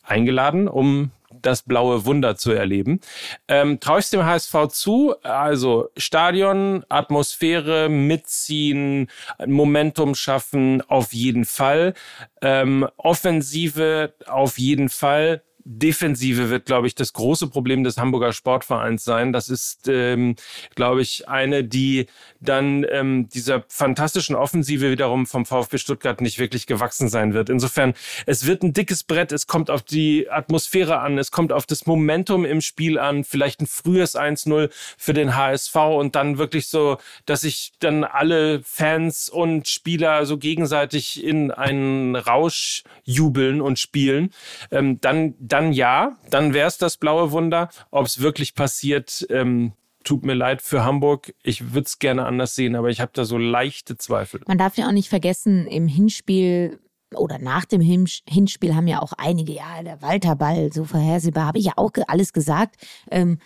eingeladen, 0.03 0.67
um 0.67 1.13
das 1.43 1.63
blaue 1.63 2.05
Wunder 2.05 2.37
zu 2.37 2.53
erleben. 2.53 3.01
Ähm, 3.49 3.81
Traue 3.81 4.01
ich 4.01 4.11
dem 4.11 4.25
HSV 4.25 4.69
zu? 4.69 5.15
Also 5.23 5.89
Stadion, 5.97 6.85
Atmosphäre, 6.89 7.89
mitziehen, 7.89 9.09
Momentum 9.47 10.15
schaffen, 10.15 10.83
auf 10.83 11.13
jeden 11.13 11.45
Fall. 11.45 11.95
Ähm, 12.43 12.87
Offensive, 12.97 14.15
auf 14.27 14.59
jeden 14.59 14.89
Fall. 14.89 15.43
Defensive 15.65 16.51
wird, 16.51 16.67
glaube 16.67 16.87
ich, 16.87 16.95
das 16.95 17.13
große 17.13 17.49
Problem 17.49 17.85
des 17.85 17.99
Hamburger 17.99 18.33
Sportvereins 18.33 19.05
sein. 19.05 19.33
Das 19.33 19.49
ist, 19.49 19.89
ähm, 19.89 20.37
glaube 20.75 21.03
ich, 21.03 21.29
eine, 21.29 21.65
die 21.65 22.07
dann 22.41 22.87
ähm, 22.91 23.29
dieser 23.29 23.65
fantastischen 23.69 24.35
Offensive 24.37 24.91
wiederum 24.91 25.27
vom 25.27 25.47
VfB 25.47 25.79
Stuttgart 25.79 26.21
nicht 26.21 26.39
wirklich 26.39 26.67
gewachsen 26.67 27.09
sein 27.09 27.35
wird. 27.35 27.51
Insofern, 27.51 27.95
es 28.27 28.47
wird 28.47 28.63
ein 28.63 28.73
dickes 28.73 29.05
Brett, 29.05 29.33
es 29.33 29.47
kommt 29.47 29.71
auf 29.71 29.83
die 29.83 30.31
Atmosphäre 30.31 31.01
an, 31.01 31.19
es 31.19 31.31
kommt 31.31 31.53
auf 31.53 31.67
das 31.67 31.87
Momentum 31.87 32.45
im 32.45 32.61
Spiel 32.61 32.99
an, 32.99 33.25
vielleicht 33.25 33.61
ein 33.61 33.67
frühes 33.67 34.17
1-0 34.17 34.71
für 34.97 35.13
den 35.13 35.37
HSV 35.37 35.77
und 35.77 36.17
dann 36.17 36.39
wirklich 36.39 36.69
so, 36.69 36.99
dass 37.27 37.43
sich 37.43 37.73
dann 37.81 38.05
alle 38.05 38.63
Fans 38.63 39.29
und 39.29 39.69
Spieler 39.69 40.25
so 40.27 40.39
gegenseitig 40.39 41.23
in 41.23 41.51
einen 41.51 42.17
Rausch 42.17 42.83
jubeln 43.05 43.61
und 43.61 43.79
spielen. 43.79 44.31
Ähm, 44.71 45.01
dann, 45.01 45.35
dann 45.39 45.60
ja, 45.73 46.17
dann 46.31 46.55
wäre 46.55 46.69
es 46.69 46.79
das 46.79 46.97
blaue 46.97 47.33
Wunder. 47.33 47.71
Ob 47.91 48.07
es 48.07 48.21
wirklich 48.21 48.55
passiert, 48.55 49.27
ähm, 49.31 49.73
tut 50.05 50.25
mir 50.25 50.35
leid 50.35 50.63
für 50.63 50.85
Hamburg. 50.85 51.35
Ich 51.43 51.73
würde 51.73 51.87
es 51.87 51.99
gerne 51.99 52.27
anders 52.27 52.55
sehen, 52.55 52.75
aber 52.75 52.89
ich 52.91 53.01
habe 53.01 53.13
da 53.15 53.25
so 53.25 53.39
leichte 53.39 53.97
Zweifel. 53.97 54.41
Man 54.47 54.59
darf 54.59 54.77
ja 54.77 54.87
auch 54.89 54.93
nicht 54.93 55.09
vergessen, 55.09 55.67
im 55.67 55.87
Hinspiel 55.87 56.81
oder 57.15 57.39
nach 57.39 57.65
dem 57.65 57.81
Hinspiel 57.81 58.75
haben 58.75 58.87
ja 58.87 59.03
auch 59.03 59.13
einige, 59.19 59.53
ja, 59.53 59.83
der 59.83 60.01
Walterball, 60.01 60.73
so 60.73 60.85
vorhersehbar, 60.85 61.47
habe 61.47 61.59
ich 61.59 61.65
ja 61.65 61.73
auch 61.77 61.91
alles 62.07 62.33
gesagt. 62.33 62.77
Ähm, 63.11 63.39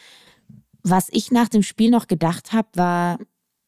was 0.83 1.09
ich 1.11 1.31
nach 1.31 1.49
dem 1.49 1.63
Spiel 1.63 1.91
noch 1.91 2.07
gedacht 2.07 2.53
habe, 2.53 2.69
war, 2.75 3.19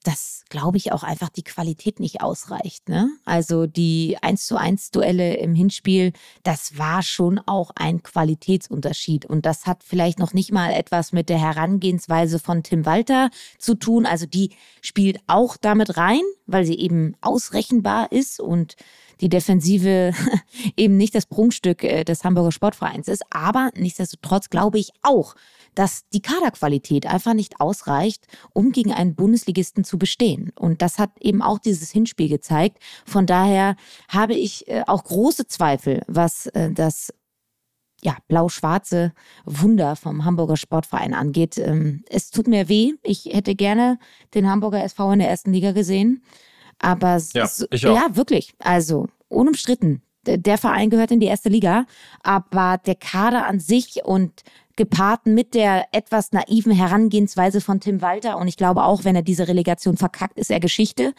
dass, 0.06 0.44
glaube 0.48 0.76
ich, 0.76 0.92
auch 0.92 1.02
einfach 1.02 1.30
die 1.30 1.42
Qualität 1.42 1.98
nicht 1.98 2.20
ausreicht. 2.20 2.88
Ne? 2.88 3.10
Also 3.24 3.66
die 3.66 4.16
1 4.20 4.46
zu 4.46 4.56
1 4.56 4.92
Duelle 4.92 5.36
im 5.38 5.54
Hinspiel, 5.54 6.12
das 6.44 6.78
war 6.78 7.02
schon 7.02 7.40
auch 7.46 7.72
ein 7.74 8.02
Qualitätsunterschied. 8.02 9.26
Und 9.26 9.46
das 9.46 9.66
hat 9.66 9.82
vielleicht 9.82 10.20
noch 10.20 10.32
nicht 10.32 10.52
mal 10.52 10.72
etwas 10.72 11.12
mit 11.12 11.28
der 11.28 11.40
Herangehensweise 11.40 12.38
von 12.38 12.62
Tim 12.62 12.86
Walter 12.86 13.30
zu 13.58 13.74
tun. 13.74 14.06
Also 14.06 14.26
die 14.26 14.50
spielt 14.80 15.18
auch 15.26 15.56
damit 15.56 15.96
rein, 15.96 16.22
weil 16.46 16.64
sie 16.64 16.78
eben 16.78 17.14
ausrechenbar 17.20 18.12
ist 18.12 18.40
und 18.40 18.76
die 19.20 19.28
Defensive 19.28 20.12
eben 20.76 20.96
nicht 20.96 21.14
das 21.14 21.26
Prunkstück 21.26 21.84
äh, 21.84 22.04
des 22.04 22.24
Hamburger 22.24 22.52
Sportvereins 22.52 23.08
ist. 23.08 23.22
Aber 23.30 23.70
nichtsdestotrotz 23.76 24.50
glaube 24.50 24.78
ich 24.78 24.90
auch, 25.02 25.34
dass 25.74 26.08
die 26.12 26.22
Kaderqualität 26.22 27.06
einfach 27.06 27.34
nicht 27.34 27.60
ausreicht, 27.60 28.26
um 28.52 28.72
gegen 28.72 28.92
einen 28.92 29.14
Bundesligisten 29.14 29.84
zu 29.84 29.98
bestehen. 29.98 30.52
Und 30.58 30.82
das 30.82 30.98
hat 30.98 31.10
eben 31.20 31.42
auch 31.42 31.58
dieses 31.58 31.90
Hinspiel 31.90 32.28
gezeigt. 32.28 32.78
Von 33.04 33.26
daher 33.26 33.76
habe 34.08 34.34
ich 34.34 34.68
äh, 34.68 34.82
auch 34.86 35.04
große 35.04 35.46
Zweifel, 35.46 36.02
was 36.06 36.46
äh, 36.48 36.72
das 36.72 37.12
ja, 38.06 38.16
blau-schwarze 38.28 39.12
Wunder 39.46 39.96
vom 39.96 40.24
Hamburger 40.24 40.56
Sportverein 40.56 41.12
angeht. 41.12 41.58
Ähm, 41.58 42.04
es 42.08 42.30
tut 42.30 42.46
mir 42.46 42.68
weh. 42.68 42.92
Ich 43.02 43.24
hätte 43.24 43.56
gerne 43.56 43.98
den 44.32 44.48
Hamburger 44.48 44.84
SV 44.84 45.14
in 45.14 45.18
der 45.18 45.28
ersten 45.28 45.52
Liga 45.52 45.72
gesehen. 45.72 46.22
Aber 46.78 47.20
ja, 47.34 47.44
auch. 47.44 47.72
ja, 47.72 48.06
wirklich. 48.14 48.54
Also 48.60 49.08
unumstritten. 49.26 50.02
Der 50.24 50.56
Verein 50.56 50.88
gehört 50.88 51.10
in 51.10 51.18
die 51.18 51.26
erste 51.26 51.48
Liga, 51.48 51.86
aber 52.22 52.78
der 52.84 52.94
Kader 52.94 53.46
an 53.46 53.58
sich 53.58 54.04
und 54.04 54.42
gepaart 54.76 55.26
mit 55.26 55.54
der 55.54 55.86
etwas 55.90 56.30
naiven 56.30 56.72
Herangehensweise 56.72 57.60
von 57.60 57.80
Tim 57.80 58.02
Walter. 58.02 58.36
Und 58.36 58.46
ich 58.46 58.56
glaube 58.56 58.84
auch, 58.84 59.02
wenn 59.02 59.16
er 59.16 59.22
diese 59.22 59.48
Relegation 59.48 59.96
verkackt, 59.96 60.38
ist 60.38 60.52
er 60.52 60.60
Geschichte 60.60 61.12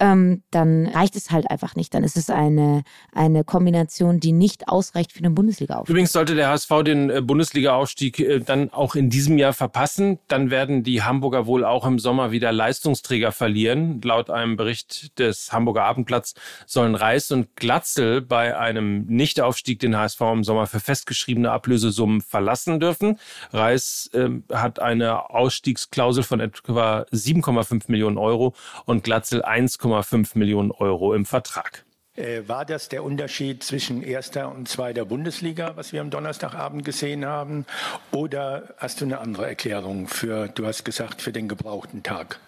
ähm, 0.00 0.42
dann 0.50 0.86
reicht 0.86 1.16
es 1.16 1.30
halt 1.30 1.50
einfach 1.50 1.76
nicht. 1.76 1.94
Dann 1.94 2.04
ist 2.04 2.16
es 2.16 2.30
eine, 2.30 2.82
eine 3.12 3.44
Kombination, 3.44 4.18
die 4.20 4.32
nicht 4.32 4.68
ausreicht 4.68 5.12
für 5.12 5.22
den 5.22 5.34
Bundesliga-Aufstieg. 5.34 5.90
Übrigens 5.90 6.12
sollte 6.12 6.34
der 6.34 6.48
HSV 6.48 6.70
den 6.84 7.10
äh, 7.10 7.20
Bundesliga-Aufstieg 7.20 8.18
äh, 8.18 8.40
dann 8.40 8.70
auch 8.70 8.94
in 8.94 9.10
diesem 9.10 9.38
Jahr 9.38 9.52
verpassen, 9.52 10.18
dann 10.28 10.50
werden 10.50 10.82
die 10.82 11.02
Hamburger 11.02 11.46
wohl 11.46 11.64
auch 11.64 11.86
im 11.86 11.98
Sommer 11.98 12.32
wieder 12.32 12.50
Leistungsträger 12.50 13.30
verlieren. 13.32 14.00
Laut 14.02 14.30
einem 14.30 14.56
Bericht 14.56 15.18
des 15.18 15.52
Hamburger 15.52 15.84
Abendblatts 15.84 16.34
sollen 16.66 16.94
Reis 16.94 17.30
und 17.30 17.54
Glatzel 17.56 18.20
bei 18.20 18.58
einem 18.58 19.06
Nichtaufstieg 19.06 19.78
den 19.78 19.96
HSV 19.96 20.20
im 20.20 20.44
Sommer 20.44 20.66
für 20.66 20.80
festgeschriebene 20.80 21.50
Ablösesummen 21.50 22.20
verlassen 22.20 22.80
dürfen. 22.80 23.18
Reis 23.52 24.10
äh, 24.12 24.28
hat 24.52 24.80
eine 24.80 25.30
Ausstiegsklausel 25.30 26.24
von 26.24 26.40
etwa 26.40 27.06
7,5 27.12 27.84
Millionen 27.88 28.18
Euro 28.18 28.54
und 28.86 29.04
Glatzel 29.04 29.42
1, 29.42 29.78
1,5 29.92 30.38
Millionen 30.38 30.70
Euro 30.70 31.14
im 31.14 31.26
Vertrag. 31.26 31.84
Äh, 32.16 32.42
war 32.46 32.64
das 32.64 32.88
der 32.88 33.02
Unterschied 33.02 33.64
zwischen 33.64 34.02
erster 34.02 34.48
und 34.48 34.68
zweiter 34.68 35.04
Bundesliga, 35.04 35.76
was 35.76 35.92
wir 35.92 36.00
am 36.00 36.10
Donnerstagabend 36.10 36.84
gesehen 36.84 37.24
haben? 37.24 37.66
Oder 38.12 38.74
hast 38.78 39.00
du 39.00 39.04
eine 39.04 39.18
andere 39.18 39.48
Erklärung 39.48 40.06
für, 40.06 40.48
du 40.48 40.64
hast 40.66 40.84
gesagt, 40.84 41.20
für 41.20 41.32
den 41.32 41.48
gebrauchten 41.48 42.04
Tag? 42.04 42.38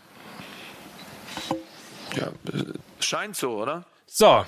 Ja, 2.14 2.28
scheint 3.00 3.36
so, 3.36 3.60
oder? 3.60 3.84
So, 4.06 4.44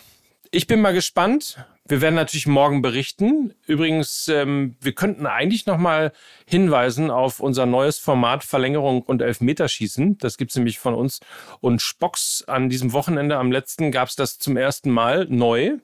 ich 0.52 0.68
bin 0.68 0.80
mal 0.80 0.94
gespannt. 0.94 1.58
Wir 1.88 2.02
werden 2.02 2.16
natürlich 2.16 2.46
morgen 2.46 2.82
berichten. 2.82 3.54
Übrigens, 3.66 4.28
ähm, 4.28 4.76
wir 4.78 4.92
könnten 4.92 5.24
eigentlich 5.24 5.64
noch 5.64 5.78
mal 5.78 6.12
hinweisen 6.46 7.10
auf 7.10 7.40
unser 7.40 7.64
neues 7.64 7.98
Format 7.98 8.44
Verlängerung 8.44 9.00
und 9.00 9.22
Elfmeterschießen. 9.22 10.18
Das 10.18 10.36
gibt's 10.36 10.54
nämlich 10.54 10.78
von 10.78 10.94
uns 10.94 11.20
und 11.60 11.80
Spocks 11.80 12.44
an 12.46 12.68
diesem 12.68 12.92
Wochenende. 12.92 13.38
Am 13.38 13.50
letzten 13.50 13.90
gab's 13.90 14.16
das 14.16 14.38
zum 14.38 14.58
ersten 14.58 14.90
Mal 14.90 15.26
neu. 15.30 15.78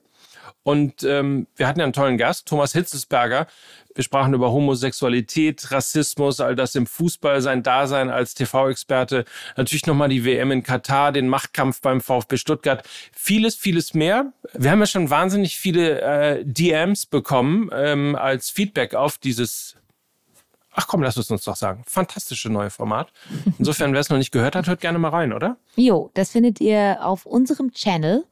Und 0.65 1.03
ähm, 1.03 1.45
wir 1.55 1.67
hatten 1.67 1.79
ja 1.79 1.83
einen 1.83 1.93
tollen 1.93 2.17
Gast, 2.17 2.47
Thomas 2.47 2.73
Hitzesberger. 2.73 3.45
Wir 3.93 4.03
sprachen 4.03 4.33
über 4.33 4.51
Homosexualität, 4.51 5.69
Rassismus, 5.69 6.39
all 6.39 6.55
das 6.55 6.73
im 6.73 6.87
Fußball, 6.87 7.39
sein 7.41 7.61
Dasein 7.61 8.09
als 8.09 8.33
TV-Experte. 8.33 9.25
Natürlich 9.57 9.85
nochmal 9.85 10.09
die 10.09 10.25
WM 10.25 10.49
in 10.49 10.63
Katar, 10.63 11.11
den 11.11 11.27
Machtkampf 11.27 11.81
beim 11.81 12.01
VfB 12.01 12.37
Stuttgart. 12.37 12.83
Vieles, 13.13 13.55
vieles 13.55 13.93
mehr. 13.93 14.33
Wir 14.53 14.71
haben 14.71 14.79
ja 14.79 14.87
schon 14.87 15.11
wahnsinnig 15.11 15.55
viele 15.55 16.01
äh, 16.01 16.43
DMs 16.43 17.05
bekommen 17.05 17.69
ähm, 17.71 18.15
als 18.15 18.49
Feedback 18.49 18.95
auf 18.95 19.19
dieses 19.19 19.75
Ach 20.77 20.87
komm, 20.87 21.01
lass 21.01 21.15
es 21.15 21.31
uns 21.31 21.45
doch 21.45 21.55
sagen. 21.55 21.83
Fantastische 21.87 22.49
neue 22.49 22.69
Format. 22.69 23.13
Insofern, 23.57 23.93
wer 23.93 24.01
es 24.01 24.09
noch 24.09 24.17
nicht 24.17 24.31
gehört 24.31 24.57
hat, 24.57 24.67
hört 24.67 24.81
gerne 24.81 24.99
mal 24.99 25.09
rein, 25.09 25.31
oder? 25.31 25.55
Jo, 25.77 26.11
das 26.15 26.31
findet 26.31 26.59
ihr 26.59 26.97
auf 27.01 27.25
unserem 27.25 27.71
Channel. 27.71 28.25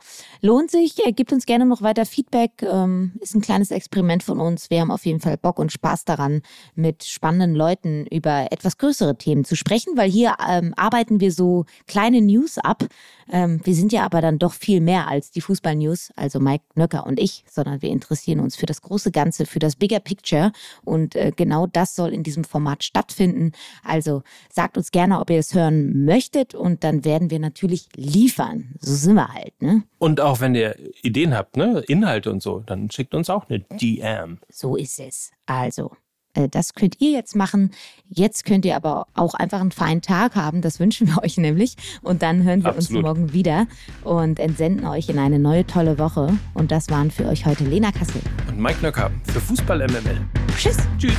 Lohnt 0.46 0.72
sich, 0.72 0.98
gibt 1.16 1.32
uns 1.32 1.46
gerne 1.46 1.66
noch 1.66 1.82
weiter 1.82 2.06
Feedback. 2.06 2.64
Ähm, 2.64 3.14
ist 3.22 3.34
ein 3.34 3.40
kleines 3.40 3.72
Experiment 3.72 4.24
von 4.24 4.42
uns. 4.42 4.70
Wir 4.70 4.82
haben 4.82 4.92
auf 4.92 5.06
jeden 5.06 5.22
Fall 5.22 5.38
Bock 5.38 5.58
und 5.58 5.72
Spaß 5.72 6.04
daran, 6.04 6.42
mit 6.76 7.06
spannenden 7.06 7.56
Leuten 7.56 8.06
über 8.08 8.48
etwas 8.52 8.78
größere 8.78 9.18
Themen 9.18 9.46
zu 9.46 9.56
sprechen, 9.56 9.96
weil 9.96 10.12
hier 10.12 10.36
ähm, 10.46 10.74
arbeiten 10.76 11.22
wir 11.22 11.32
so 11.32 11.64
kleine 11.88 12.20
News 12.20 12.58
ab. 12.58 12.84
Ähm, 13.32 13.62
wir 13.64 13.74
sind 13.74 13.94
ja 13.94 14.04
aber 14.04 14.20
dann 14.20 14.38
doch 14.38 14.52
viel 14.52 14.82
mehr 14.82 15.08
als 15.08 15.32
die 15.32 15.40
Fußball-News, 15.40 16.12
also 16.18 16.42
Mike 16.42 16.66
Nöcker 16.76 17.08
und 17.08 17.22
ich, 17.22 17.46
sondern 17.50 17.82
wir 17.82 17.90
interessieren 17.90 18.42
uns 18.42 18.58
für 18.58 18.66
das 18.66 18.82
große 18.82 19.12
Ganze, 19.12 19.46
für 19.46 19.60
das 19.60 19.78
Bigger 19.78 20.02
Picture. 20.02 20.52
Und 20.84 21.16
äh, 21.16 21.32
genau 21.34 21.68
das 21.68 21.96
soll 21.96 22.14
in 22.14 22.24
diesem 22.24 22.44
Format 22.44 22.84
stattfinden. 22.84 23.54
Also 23.82 24.24
sagt 24.52 24.76
uns 24.76 24.92
gerne, 24.92 25.22
ob 25.22 25.30
ihr 25.30 25.40
es 25.40 25.54
hören 25.54 26.04
möchtet 26.04 26.54
und 26.54 26.84
dann 26.84 27.06
werden 27.06 27.30
wir 27.30 27.40
natürlich 27.40 27.88
liefern. 27.96 28.76
So 28.82 28.94
sind 28.94 29.14
wir 29.16 29.30
halt. 29.30 29.62
Ne? 29.62 29.84
Und 30.00 30.20
auch 30.20 30.33
wenn 30.42 30.56
ihr 30.56 30.76
Ideen 31.02 31.36
habt, 31.36 31.58
ne? 31.58 31.84
Inhalte 31.88 32.32
und 32.32 32.42
so, 32.42 32.60
dann 32.60 32.90
schickt 32.92 33.14
uns 33.14 33.30
auch 33.30 33.50
eine 33.50 33.60
DM. 33.60 34.40
So 34.50 34.76
ist 34.76 35.00
es. 35.00 35.32
Also, 35.46 35.92
äh, 36.34 36.50
das 36.50 36.74
könnt 36.74 37.00
ihr 37.00 37.12
jetzt 37.12 37.36
machen. 37.36 37.72
Jetzt 38.08 38.46
könnt 38.46 38.66
ihr 38.66 38.76
aber 38.76 39.08
auch 39.14 39.34
einfach 39.34 39.62
einen 39.62 39.72
feinen 39.72 40.02
Tag 40.02 40.36
haben. 40.36 40.62
Das 40.62 40.80
wünschen 40.80 41.08
wir 41.08 41.24
euch 41.24 41.38
nämlich. 41.38 41.76
Und 42.02 42.22
dann 42.22 42.44
hören 42.44 42.64
wir 42.64 42.72
Absolut. 42.72 43.04
uns 43.04 43.04
morgen 43.04 43.34
wieder 43.34 43.68
und 44.04 44.40
entsenden 44.40 44.86
euch 44.86 45.10
in 45.10 45.20
eine 45.20 45.40
neue 45.40 45.66
tolle 45.66 45.98
Woche. 46.00 46.38
Und 46.54 46.72
das 46.72 46.90
waren 46.90 47.12
für 47.12 47.26
euch 47.28 47.46
heute 47.46 47.64
Lena 47.64 47.92
Kassel. 47.92 48.22
Und 48.48 48.60
Mike 48.60 48.82
Nöcker 48.82 49.12
für 49.24 49.40
Fußball 49.40 49.80
MML. 49.88 50.28
Tschüss. 50.58 50.78
Tschüss. 50.98 51.18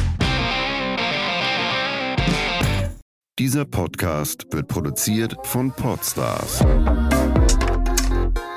Dieser 3.40 3.64
Podcast 3.64 4.46
wird 4.52 4.68
produziert 4.68 5.36
von 5.42 5.72
Podstars 5.72 6.64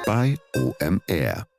bei 0.07 0.37
OMR. 0.55 1.56